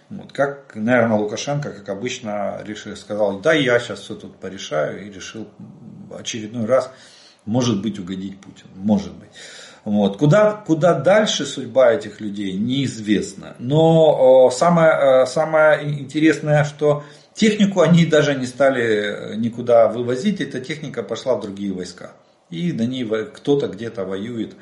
[0.10, 5.12] Вот, как, наверное, Лукашенко, как обычно, решил, сказал, да, я сейчас все тут порешаю, и
[5.12, 5.48] решил
[6.18, 6.92] очередной раз,
[7.46, 8.72] может быть, угодить Путину.
[8.74, 9.30] Может быть.
[9.90, 10.18] Вот.
[10.18, 13.56] Куда, куда дальше судьба этих людей, неизвестно.
[13.58, 17.04] Но о, самое, самое интересное, что
[17.34, 22.12] технику они даже не стали никуда вывозить, эта техника пошла в другие войска.
[22.52, 23.04] И на ней
[23.34, 24.54] кто-то где-то воюет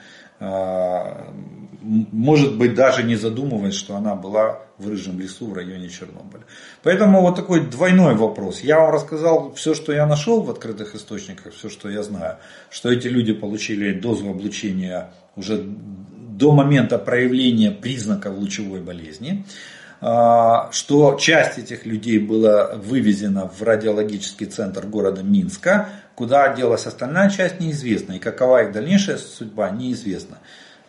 [1.82, 6.44] может быть, даже не задумываясь, что она была в Рыжем лесу в районе Чернобыля.
[6.84, 8.62] Поэтому вот такой двойной вопрос.
[8.62, 12.38] Я вам рассказал все, что я нашел в открытых источниках, все, что я знаю,
[12.70, 21.18] что эти люди получили дозу облучения уже до момента проявления признаков лучевой болезни, а, что
[21.20, 28.14] часть этих людей была вывезена в радиологический центр города Минска, Куда делась остальная часть, неизвестно.
[28.14, 30.40] И какова их дальнейшая судьба, неизвестно.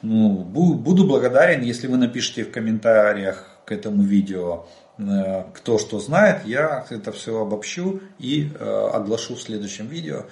[0.01, 4.65] Ну, буду благодарен, если вы напишите в комментариях к этому видео,
[4.97, 6.47] э, кто что знает.
[6.47, 10.25] Я это все обобщу и э, оглашу в следующем видео.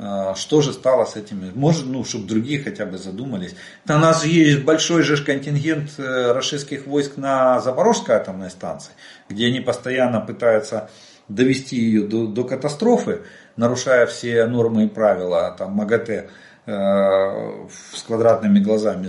[0.00, 1.52] Э, что же стало с этими?
[1.54, 3.54] Может, ну, чтобы другие хотя бы задумались.
[3.88, 8.92] У нас есть большой же контингент российских войск на Запорожской атомной станции,
[9.28, 10.90] где они постоянно пытаются
[11.28, 13.22] довести ее до, до катастрофы
[13.60, 16.28] нарушая все нормы и правила, там МАГАТЭ
[16.66, 16.72] э,
[17.94, 19.08] с квадратными глазами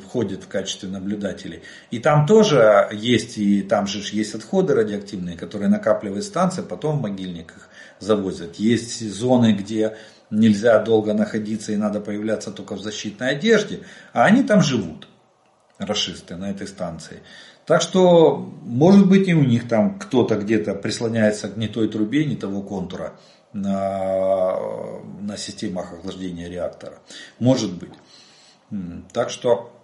[0.00, 1.62] входит в качестве наблюдателей.
[1.90, 7.02] И там тоже есть, и там же есть отходы радиоактивные, которые накапливает станция, потом в
[7.02, 7.65] могильниках
[8.00, 8.56] завозят.
[8.56, 9.96] Есть зоны, где
[10.30, 13.82] нельзя долго находиться и надо появляться только в защитной одежде,
[14.12, 15.08] а они там живут,
[15.78, 17.22] расисты на этой станции.
[17.64, 22.24] Так что, может быть, и у них там кто-то где-то прислоняется к не той трубе,
[22.24, 23.18] не того контура
[23.52, 24.56] на,
[25.20, 26.98] на системах охлаждения реактора.
[27.38, 27.92] Может быть.
[29.12, 29.75] Так что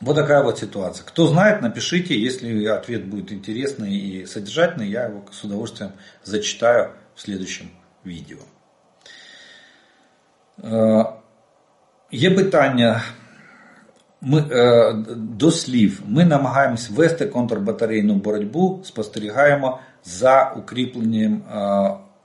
[0.00, 1.04] вот такая вот ситуация.
[1.06, 5.92] Кто знает, напишите, если ответ будет интересный и содержательный, я его с удовольствием
[6.24, 7.66] зачитаю в следующем
[8.06, 8.38] відео.
[12.12, 13.02] Є питання
[14.20, 14.40] ми,
[15.16, 16.02] до слів.
[16.06, 21.42] Ми намагаємось вести контрбатарейну боротьбу, спостерігаємо за укріпленням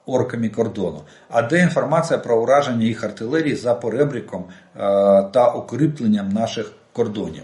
[0.06, 1.02] орками кордону.
[1.30, 4.46] А де інформація про ураження їх артилерії за поребриком
[5.34, 7.44] та укріпленням наших кордонів?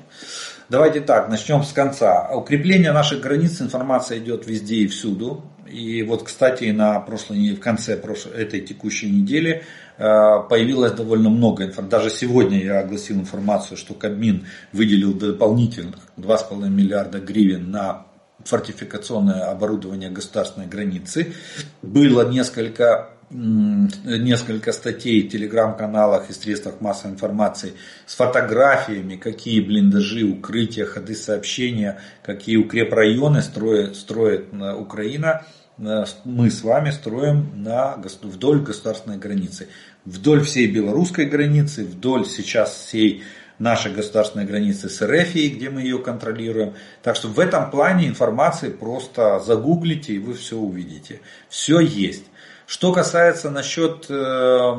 [0.69, 2.29] Давайте так, начнем с конца.
[2.35, 5.43] Укрепление наших границ, информация идет везде и всюду.
[5.73, 9.63] И вот, кстати, на прошлой, в конце прошлой, этой текущей недели
[9.97, 11.91] появилось довольно много информации.
[11.91, 18.05] Даже сегодня я огласил информацию, что Кабмин выделил дополнительных 2,5 миллиарда гривен на
[18.43, 21.33] фортификационное оборудование государственной границы.
[21.81, 27.73] Было несколько несколько статей в телеграм-каналах и средствах массовой информации
[28.05, 34.45] с фотографиями, какие блиндажи, укрытия, ходы сообщения, какие укрепрайоны строит, строит
[34.77, 35.45] Украина.
[35.77, 39.67] Мы с вами строим на, вдоль государственной границы.
[40.05, 43.23] Вдоль всей белорусской границы, вдоль сейчас всей
[43.59, 46.75] нашей государственной границы с РФ, где мы ее контролируем.
[47.03, 51.19] Так что в этом плане информации просто загуглите и вы все увидите.
[51.49, 52.25] Все есть.
[52.67, 54.75] Что касается насчет э,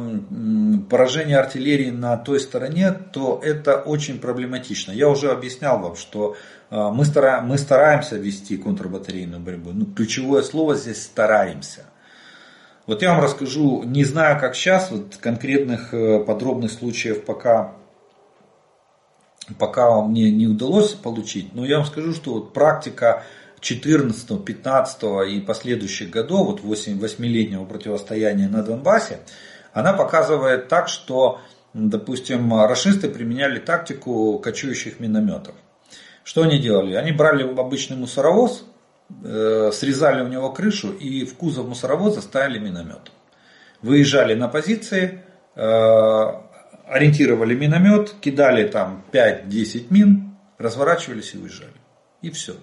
[0.88, 4.92] поражения артиллерии на той стороне, то это очень проблематично.
[4.92, 6.36] Я уже объяснял вам, что
[6.70, 9.70] мы, стара, мы стараемся вести контрбатарейную борьбу.
[9.72, 11.86] Ну, ключевое слово здесь стараемся.
[12.88, 17.74] Вот я вам расскажу, не знаю как сейчас, вот конкретных э, подробных случаев пока,
[19.58, 23.24] пока мне не удалось получить, но я вам скажу, что вот практика
[23.60, 29.20] 14, 15 и последующих годов, вот 8, 8-летнего противостояния на Донбассе,
[29.72, 31.40] она показывает так, что,
[31.74, 35.54] допустим, расисты применяли тактику кочующих минометов.
[36.24, 36.94] Что они делали?
[36.94, 38.64] Они брали обычный мусоровоз,
[39.24, 43.12] э, срезали у него крышу и в кузов мусоровоза ставили миномет.
[43.80, 45.22] Выезжали на позиции,
[45.54, 45.62] э,
[46.86, 51.72] ориентировали миномет, кидали там 5-10 мин, разворачивались и уезжали.
[52.20, 52.56] И все.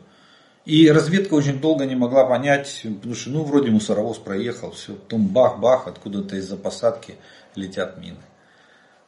[0.66, 5.28] И разведка очень долго не могла понять, потому что ну вроде мусоровоз проехал, все, потом
[5.28, 7.16] бах-бах, откуда-то из-за посадки
[7.56, 8.18] летят мины.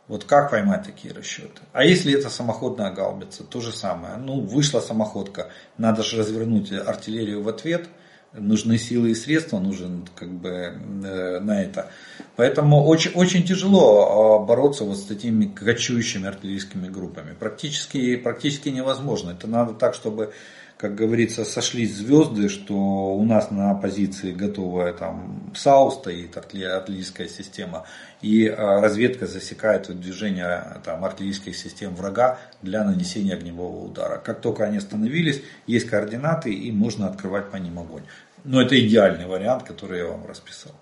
[0.08, 1.62] Вот как поймать такие расчеты?
[1.74, 4.16] А если это самоходная гаубица, то же самое.
[4.18, 7.90] Ну, вышла самоходка, надо же развернуть артиллерию в ответ,
[8.34, 11.92] нужны силы и средства, нужен как бы э, на это.
[12.36, 17.36] Поэтому очень, очень тяжело а, бороться вот с такими кочующими артиллерийскими группами.
[17.38, 19.32] Практически, практически невозможно.
[19.32, 20.34] Это надо так, чтобы
[20.78, 27.86] как говорится, сошлись звезды, что у нас на позиции готовая там САУ стоит, артиллерийская система,
[28.22, 34.22] и а, разведка засекает движение там, артиллерийских систем врага для нанесения огневого удара.
[34.24, 38.04] Как только они остановились, есть координаты и можно открывать по ним огонь.
[38.44, 40.74] Но это идеальный вариант, который я вам расписал.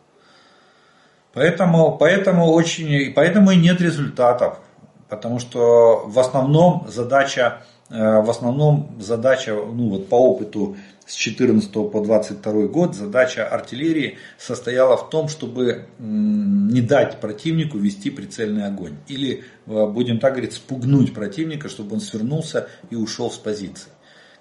[1.33, 4.59] Поэтому, поэтому, очень, поэтому и нет результатов.
[5.07, 10.75] Потому что в основном задача в основном задача, ну вот по опыту
[11.05, 18.09] с 14 по 22 год, задача артиллерии состояла в том, чтобы не дать противнику вести
[18.09, 18.95] прицельный огонь.
[19.07, 23.89] Или, э, будем так говорить, спугнуть противника, чтобы он свернулся и ушел с позиции.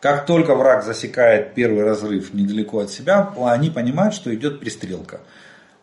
[0.00, 5.20] Как только враг засекает первый разрыв недалеко от себя, они понимают, что идет пристрелка.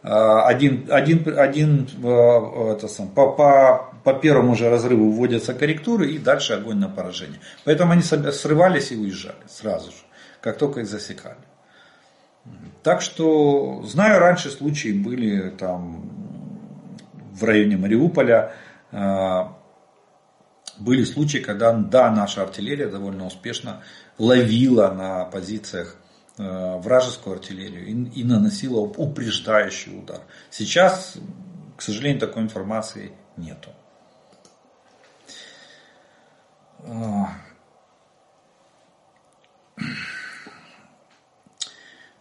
[0.04, 1.88] Э, один, один, один
[2.76, 7.40] это сам, по, по по первому же разрыву вводятся корректуры и дальше огонь на поражение.
[7.66, 9.98] Поэтому они срывались и уезжали сразу же,
[10.42, 11.38] как только их засекали.
[12.84, 16.10] Так что, знаю, раньше случаи были там
[17.32, 18.54] в районе Мариуполя,
[18.92, 19.56] а,
[20.80, 23.84] были случаи, когда, да, наша артиллерия довольно успешно
[24.18, 26.01] ловила на позициях а,
[26.80, 30.22] вражескую артиллерию и, и наносила упреждающий удар.
[30.50, 31.18] Сейчас,
[31.78, 33.70] к сожалению, такой информации нету.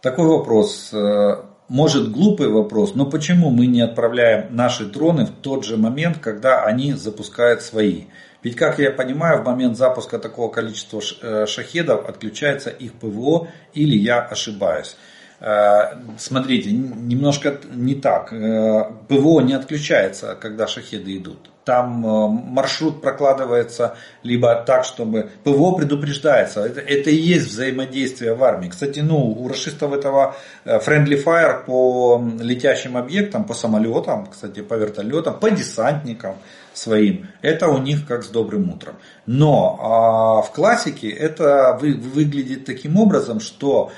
[0.01, 0.89] Такой вопрос.
[0.93, 6.17] Э, может глупый вопрос, но почему мы не отправляем наши дроны в тот же момент,
[6.17, 8.05] когда они запускают свои?
[8.43, 13.95] Ведь, как я понимаю, в момент запуска такого количества э, шахедов отключается их ПВО или
[13.95, 14.97] я ошибаюсь.
[15.39, 18.29] Э, смотрите, немножко не так.
[18.29, 26.61] ПВО не отключается, когда шахеды идут там э, маршрут прокладывается либо так, чтобы ПВО предупреждается.
[26.61, 28.69] Это, это и есть взаимодействие в армии.
[28.69, 30.35] Кстати, ну, у расистов этого
[30.65, 36.35] э, friendly fire по летящим объектам, по самолетам, кстати, по вертолетам, по десантникам
[36.73, 37.27] своим.
[37.41, 38.95] Это у них как с добрым утром.
[39.25, 43.91] Но а в классике это вы, выглядит таким образом, что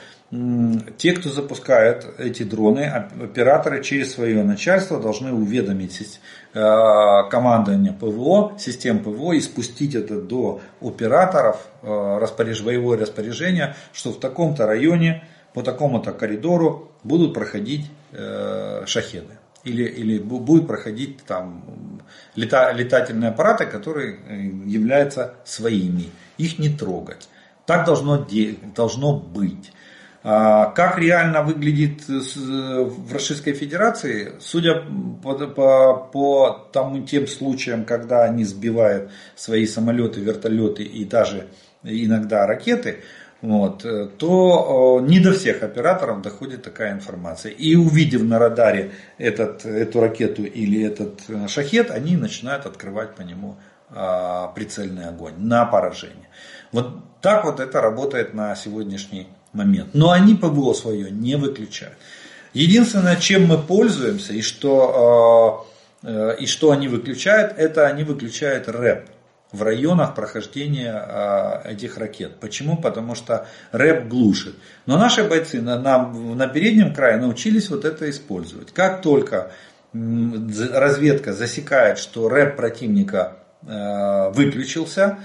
[0.97, 6.19] те, кто запускает эти дроны, операторы через свое начальство должны уведомить
[6.53, 12.61] э, командование ПВО, систем ПВО и спустить это до операторов э, распоряж...
[12.61, 15.23] боевое распоряжение, что в таком-то районе,
[15.53, 19.37] по такому-то коридору будут проходить э, шахеды.
[19.63, 22.01] Или, или будут проходить там
[22.35, 24.19] лета, летательные аппараты, которые
[24.65, 26.11] являются своими.
[26.37, 27.29] Их не трогать.
[27.65, 28.27] Так должно,
[28.75, 29.71] должно быть.
[30.25, 34.81] А, как реально выглядит в Российской Федерации, судя
[35.21, 41.47] по, по, по тому, тем случаям, когда они сбивают свои самолеты, вертолеты и даже
[41.83, 42.99] иногда ракеты,
[43.41, 43.85] вот,
[44.17, 47.51] то не до всех операторов доходит такая информация.
[47.51, 53.21] И увидев на радаре этот, эту ракету или этот э, шахет, они начинают открывать по
[53.21, 53.57] нему
[53.89, 56.29] а, прицельный огонь на поражение.
[56.71, 59.89] Вот так вот это работает на сегодняшний момент.
[59.93, 61.97] Но они ПВО свое не выключают.
[62.53, 65.67] Единственное, чем мы пользуемся и что,
[66.03, 69.09] э, э, и что они выключают, это они выключают рэп
[69.51, 72.35] в районах прохождения э, этих ракет.
[72.39, 72.77] Почему?
[72.77, 74.55] Потому что рэп глушит.
[74.85, 78.71] Но наши бойцы на, на, на переднем крае научились вот это использовать.
[78.71, 79.51] Как только
[79.93, 85.19] разведка засекает, что рэп противника выключился,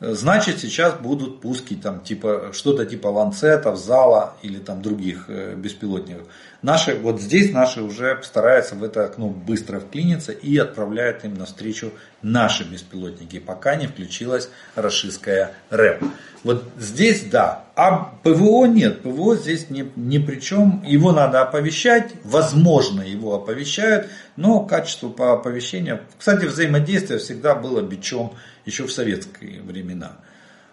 [0.00, 6.26] значит сейчас будут пуски там типа что-то типа ланцетов, зала или там других э, беспилотников.
[6.60, 11.92] Наши, вот здесь наши уже стараются в это окно быстро вклиниться и отправляют им навстречу
[12.20, 16.02] наши беспилотники, пока не включилась российская РЭП.
[16.42, 22.12] Вот здесь да, а ПВО нет, ПВО здесь ни, ни при чем, его надо оповещать,
[22.24, 28.34] возможно его оповещают, но качество по оповещения, кстати, взаимодействие всегда было бичом
[28.66, 30.16] еще в советские времена.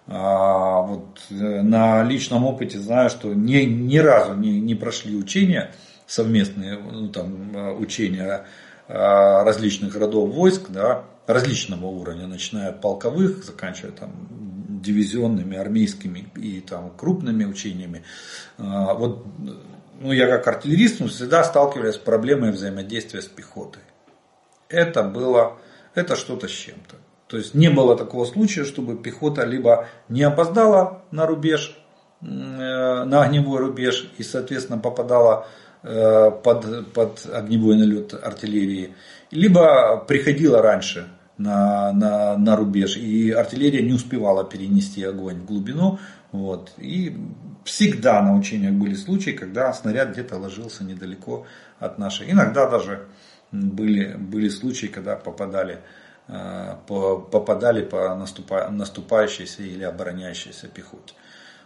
[0.08, 5.72] А, вот, э, на личном опыте знаю, что ни, ни разу не, не прошли учения,
[6.06, 8.46] совместные ну, там, э, учения
[8.88, 14.12] а, различных родов войск, да, различного уровня, начиная от полковых, заканчивая там,
[14.84, 18.04] дивизионными, армейскими и там, крупными учениями.
[18.60, 19.26] А, вот,
[20.00, 23.82] ну, я как артиллерист ну, всегда сталкивался с проблемой взаимодействия с пехотой.
[24.70, 25.58] Это было,
[25.96, 26.98] это что-то с чем-то.
[27.28, 31.76] То есть не было такого случая, чтобы пехота либо не опоздала на рубеж,
[32.22, 35.48] э, на огневой рубеж и, соответственно, попадала
[35.82, 38.94] э, под, под огневой налет артиллерии,
[39.32, 41.08] либо приходила раньше
[41.40, 46.00] на, на, на рубеж, и артиллерия не успевала перенести огонь в глубину.
[46.32, 47.18] Вот, и
[47.64, 51.48] всегда на учениях были случаи, когда снаряд где-то ложился недалеко
[51.80, 52.30] от нашей.
[52.30, 53.08] Иногда даже
[53.52, 61.14] были, были случаи, когда попадали Э, попадали по наступающейся или обороняющейся пехоте.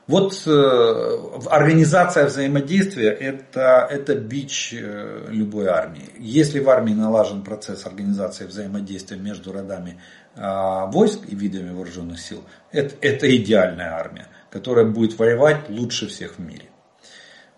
[0.08, 1.18] Вот э,
[1.52, 6.10] организация взаимодействия это, это бич э, любой армии.
[6.18, 10.02] Если в армии налажен процесс организации взаимодействия между родами
[10.36, 16.40] войск и видами вооруженных сил, это, это идеальная армия, которая будет воевать лучше всех в
[16.40, 16.70] мире.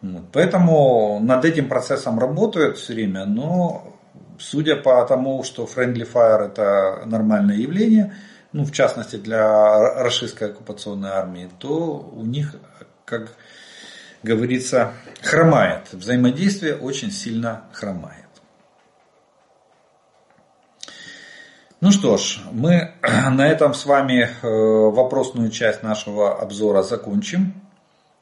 [0.02, 0.24] Вот.
[0.34, 3.96] Поэтому над этим процессом работают все время, но
[4.42, 8.16] Судя по тому, что Friendly Fire это нормальное явление,
[8.54, 12.56] ну, в частности для российской оккупационной армии, то у них,
[13.06, 13.34] как
[14.24, 15.94] говорится, хромает.
[15.94, 18.26] Взаимодействие очень сильно хромает.
[21.80, 22.94] Ну что ж, мы
[23.32, 27.54] на этом с вами э, вопросную часть нашего обзора закончим.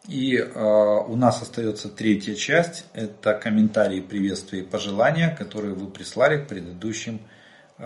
[0.07, 2.85] И э, у нас остается третья часть.
[2.93, 7.19] Это комментарии, приветствия и пожелания, которые вы прислали к предыдущим
[7.77, 7.83] э,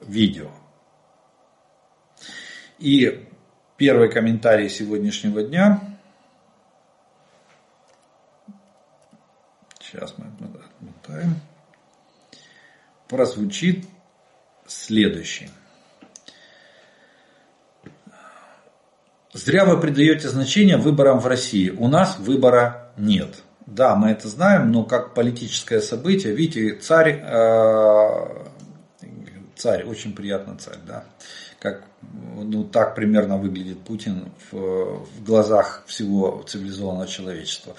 [0.00, 0.50] видео.
[2.78, 3.26] И
[3.76, 5.80] первый комментарий сегодняшнего дня.
[9.80, 11.36] Сейчас мы отмотаем.
[13.08, 13.86] Прозвучит
[14.66, 15.50] следующий.
[19.32, 21.70] Зря вы придаете значение выборам в России.
[21.70, 23.42] У нас выбора нет.
[23.66, 28.44] Да, мы это знаем, но как политическое событие, видите, царь, э,
[29.56, 31.04] царь, очень приятно царь, да,
[31.58, 31.82] как,
[32.36, 37.74] ну, так примерно выглядит Путин в, в глазах всего цивилизованного человечества.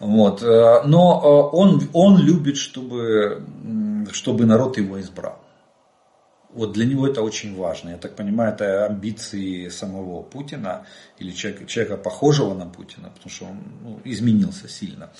[0.00, 0.42] Вот.
[0.42, 3.42] Э, но э, он, он любит, чтобы,
[4.12, 5.41] чтобы народ его избрал.
[6.54, 7.90] Вот для него это очень важно.
[7.90, 10.84] Я так понимаю, это амбиции самого Путина
[11.18, 15.10] или человека, человека похожего на Путина, потому что он ну, изменился сильно.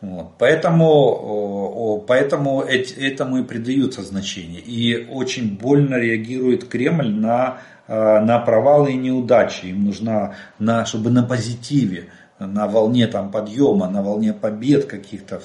[0.00, 0.32] Вот.
[0.38, 4.60] Поэтому, поэтому этому и придается значение.
[4.60, 7.58] И очень больно реагирует Кремль на,
[7.88, 9.66] э, на провалы и неудачи.
[9.66, 15.40] Им нужна, на, чтобы на позитиве на волне там подъема, на волне побед каких-то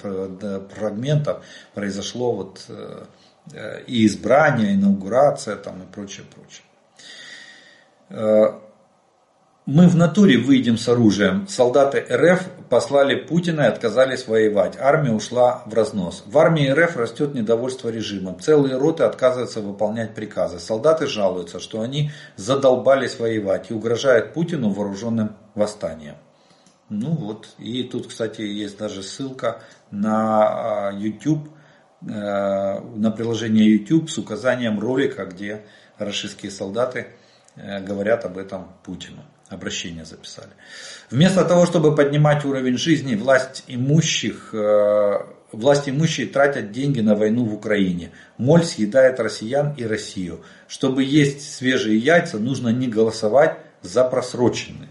[0.76, 1.42] фрагментов
[1.74, 3.06] произошло вот э, Э,
[3.88, 6.64] и избрание, инаугурация там, и прочее, прочее.
[8.10, 8.60] Э,
[9.66, 11.48] мы в натуре выйдем с оружием.
[11.48, 14.76] Солдаты РФ послали Путина и отказались воевать.
[14.80, 16.24] Армия ушла в разнос.
[16.26, 18.40] В армии РФ растет недовольство режимом.
[18.40, 20.60] Целые роты отказываются выполнять приказы.
[20.60, 26.16] Солдаты жалуются, что они задолбались воевать и угрожают Путину вооруженным восстанием.
[26.90, 29.62] Ну вот, и тут, кстати, есть даже ссылка
[29.92, 31.61] на а, YouTube Э,
[32.02, 35.62] на приложение YouTube с указанием ролика, где
[35.98, 37.08] российские солдаты
[37.56, 39.24] э, говорят об этом Путину.
[39.50, 40.52] Обращение записали.
[41.10, 47.44] Вместо того, чтобы поднимать уровень жизни, власть имущих, э, власть имущие тратят деньги на войну
[47.44, 48.12] в Украине.
[48.38, 50.42] Моль съедает россиян и Россию.
[50.68, 54.91] Чтобы есть свежие яйца, нужно не голосовать за просроченные.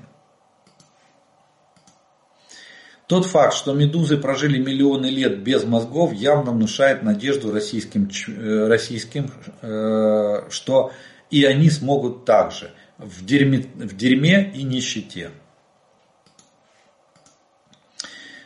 [3.10, 9.32] Тот факт, что медузы прожили миллионы лет без мозгов, явно внушает надежду российским, э, российским
[9.62, 10.92] э, что
[11.28, 15.32] и они смогут также в дерьме, в дерьме и нищете.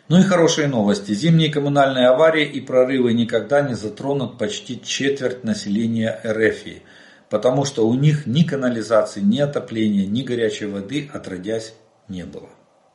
[0.09, 1.13] Ну и хорошие новости.
[1.13, 6.81] Зимние коммунальные аварии и прорывы никогда не затронут почти четверть населения РФ.
[7.29, 11.75] потому что у них ни канализации, ни отопления, ни горячей воды отродясь
[12.09, 12.49] не было.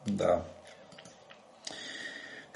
[0.08, 0.46] Да.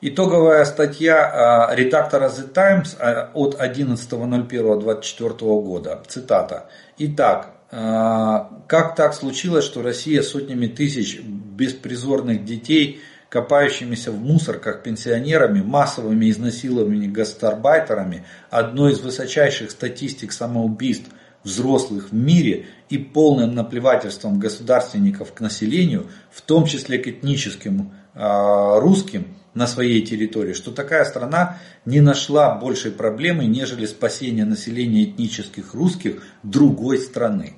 [0.02, 6.02] Итоговая статья а, редактора The Times а, от 11.01.24 года.
[6.08, 6.70] Цитата.
[6.96, 15.60] Итак, а, как так случилось, что Россия сотнями тысяч беспризорных детей, копающимися в мусорках пенсионерами,
[15.60, 21.10] массовыми изнасилованиями гастарбайтерами, одной из высочайших статистик самоубийств
[21.44, 29.26] взрослых в мире и полным наплевательством государственников к населению, в том числе к этническим русским,
[29.54, 36.22] на своей территории, что такая страна не нашла большей проблемы, нежели спасение населения этнических русских
[36.42, 37.54] другой страны.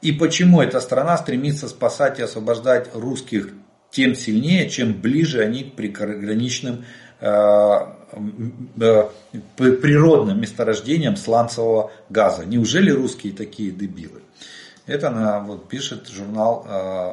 [0.00, 3.52] И почему эта страна стремится спасать и освобождать русских
[3.90, 6.84] тем сильнее, чем ближе они к приграничным
[7.20, 7.26] э,
[8.80, 9.08] э,
[9.56, 12.44] природным месторождениям сланцевого газа.
[12.44, 14.22] Неужели русские такие дебилы?
[14.86, 17.12] Это она вот, пишет журнал э,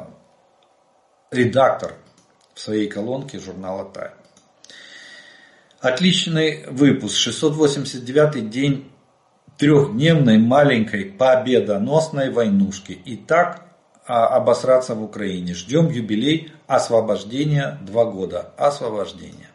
[1.30, 1.94] редактор
[2.56, 4.12] в своей колонке журнала Time.
[5.80, 7.14] Отличный выпуск.
[7.16, 8.90] 689 день
[9.58, 12.92] трехдневной маленькой победоносной войнушки.
[12.92, 13.66] И так
[14.06, 15.52] а, обосраться в Украине.
[15.52, 17.78] Ждем юбилей освобождения.
[17.82, 19.50] Два года освобождения.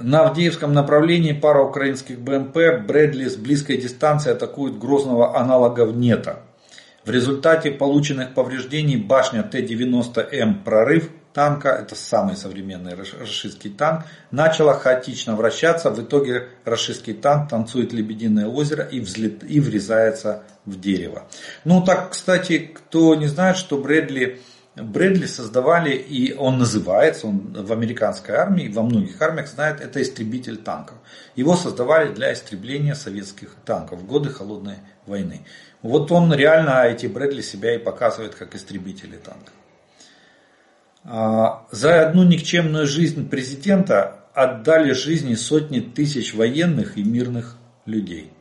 [0.00, 6.40] На Авдеевском направлении пара украинских БМП Брэдли с близкой дистанции атакуют грозного аналога НЕТа.
[7.04, 15.34] В результате полученных повреждений башня Т-90М «Прорыв» танка, это самый современный рашистский танк, начала хаотично
[15.34, 15.90] вращаться.
[15.90, 21.24] В итоге рашистский танк танцует лебединое озеро и, взлет, и врезается в дерево.
[21.64, 24.40] Ну так, кстати, кто не знает, что Брэдли,
[24.76, 30.58] Брэдли создавали, и он называется, он в американской армии, во многих армиях знает, это истребитель
[30.58, 30.98] танков.
[31.34, 34.76] Его создавали для истребления советских танков в годы Холодной
[35.06, 35.44] войны.
[35.82, 39.52] Вот он реально, эти Брэдли себя и показывает как истребители танков.
[41.04, 48.32] А, за одну никчемную жизнь президента отдали жизни сотни тысяч военных и мирных людей.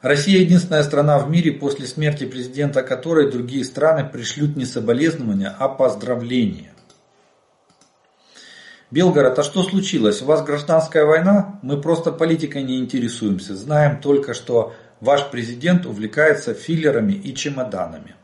[0.00, 5.68] Россия единственная страна в мире, после смерти президента которой другие страны пришлют не соболезнования, а
[5.68, 6.72] поздравления.
[8.90, 10.20] Белгород, а что случилось?
[10.20, 11.60] У вас гражданская война?
[11.62, 13.54] Мы просто политикой не интересуемся.
[13.54, 18.16] Знаем только, что ваш президент увлекается филлерами и чемоданами.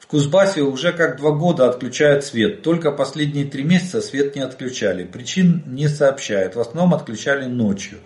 [0.00, 2.62] В Кузбассе уже как два года отключают свет.
[2.62, 5.04] Только последние три месяца свет не отключали.
[5.04, 6.56] Причин не сообщают.
[6.56, 7.98] В основном отключали ночью.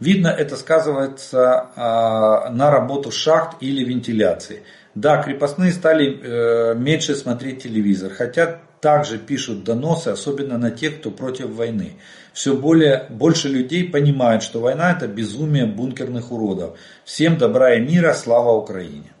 [0.00, 4.62] Видно, это сказывается а, на работу шахт или вентиляции.
[4.95, 11.11] Да, крепостные стали э, меньше смотреть телевизор, хотя также пишут доносы, особенно на тех, кто
[11.11, 11.93] против войны.
[12.33, 16.77] Все более, больше людей понимают, что война это безумие бункерных уродов.
[17.05, 19.11] Всем добра и мира, слава Україні.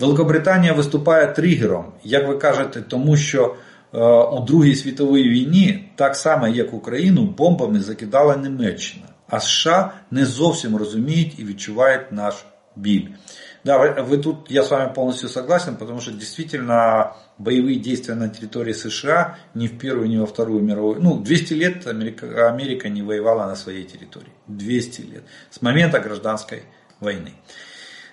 [0.00, 3.54] Великобританія виступає тригером, як ви кажете, тому що
[3.94, 9.04] е, у Другій світовій війні, так само як Україну, бомбами закидала Німеччина.
[9.28, 12.34] А США не зовсім розуміють і відчувають наш
[12.76, 13.06] біль.
[13.63, 18.73] Да, вы, тут, я с вами полностью согласен, потому что действительно боевые действия на территории
[18.73, 23.45] США ни в Первую, ни во Вторую мировую, ну, 200 лет Америка, Америка не воевала
[23.47, 24.31] на своей территории.
[24.47, 25.23] 200 лет.
[25.49, 26.63] С момента гражданской
[26.99, 27.33] войны.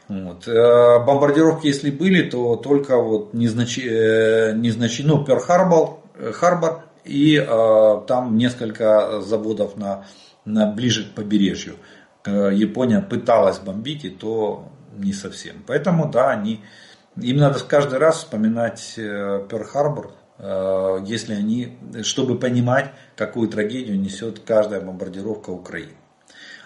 [0.09, 0.47] Вот.
[0.47, 3.78] Э, бомбардировки, если были, то только вот незнач...
[3.78, 5.01] Э, незнач...
[5.01, 6.01] ну, Перл-Харбор,
[6.32, 10.06] Харбор и э, там несколько заводов на,
[10.44, 11.77] на ближе к побережью.
[12.24, 14.68] Япония пыталась бомбить, и то
[14.98, 15.62] не совсем.
[15.66, 16.62] Поэтому, да, они,
[17.16, 24.81] им надо каждый раз вспоминать Перл-Харбор, э, если они, чтобы понимать, какую трагедию несет каждая
[24.81, 25.93] бомбардировка Украины.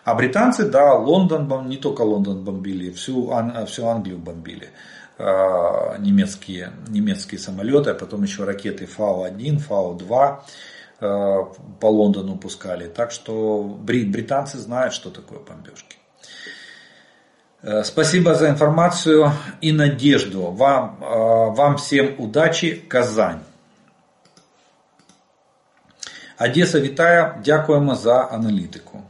[0.05, 3.31] А британцы, да, Лондон, не только Лондон бомбили, всю,
[3.67, 4.71] всю Англию бомбили.
[5.19, 10.39] немецкие, немецкие самолеты, а потом еще ракеты Фау-1, Фау-2
[11.01, 12.89] по Лондону пускали.
[12.89, 16.00] Так что британцы знают, что такое бомбежки.
[17.84, 19.32] Спасибо за информацию
[19.62, 20.42] и надежду.
[20.42, 20.98] Вам,
[21.56, 23.40] вам всем удачи, Казань.
[26.40, 29.02] Одеса вітає, дякуємо за аналітику.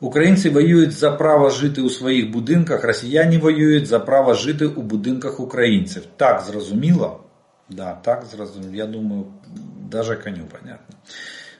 [0.00, 5.40] Українці воюють за право жити у своїх будинках, росіяни воюють за право жити у будинках
[5.40, 6.02] українців.
[6.16, 7.20] Так зрозуміло?
[7.68, 8.74] Да, так зрозуміло.
[8.74, 9.26] Я думаю,
[9.92, 10.96] навіть коню понятно.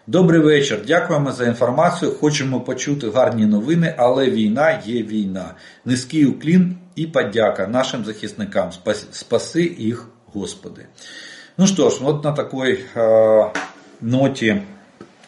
[0.06, 0.81] Добрий вечір.
[0.86, 2.12] Дякуємо за інформацію.
[2.12, 5.55] Хочемо почути гарні новини, але війна є війна.
[5.85, 8.70] Низький уклін і подяка нашим захисникам.
[9.12, 10.86] Спаси їх, Господи.
[11.59, 13.47] Ну що ж, от на такій е,
[14.01, 14.62] ноті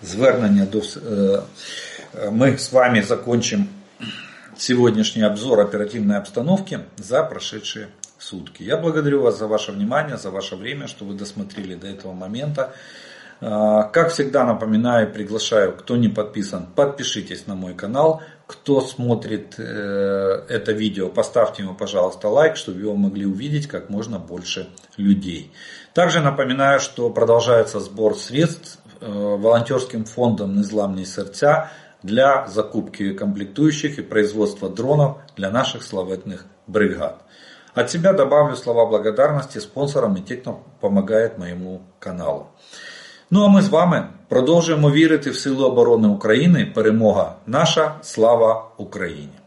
[0.03, 1.43] звернення до е,
[2.31, 3.69] мы с вами закончим
[4.57, 7.89] сегодняшний обзор оперативной обстановки за прошедшие
[8.19, 8.63] сутки.
[8.63, 12.73] Я благодарю вас за ваше внимание, за ваше время, что вы досмотрели до этого момента.
[13.40, 18.22] Как всегда напоминаю, приглашаю, кто не подписан, подпишитесь на мой канал.
[18.48, 19.64] Кто смотрит э,
[20.48, 25.52] это видео, поставьте ему, пожалуйста, лайк, чтобы его могли увидеть как можно больше людей.
[25.94, 31.72] Также напоминаю, что продолжается сбор средств э, волонтерским фондом «Незламные сердца»
[32.04, 37.22] для закупки комплектующих и производства дронов для наших славетных бригад.
[37.74, 42.48] От себя добавлю слова благодарности спонсорам и тем, кто помогает моему каналу.
[43.31, 46.73] Ну а ми з вами продовжуємо вірити в силу оборони України.
[46.75, 49.39] Перемога наша, слава Україні!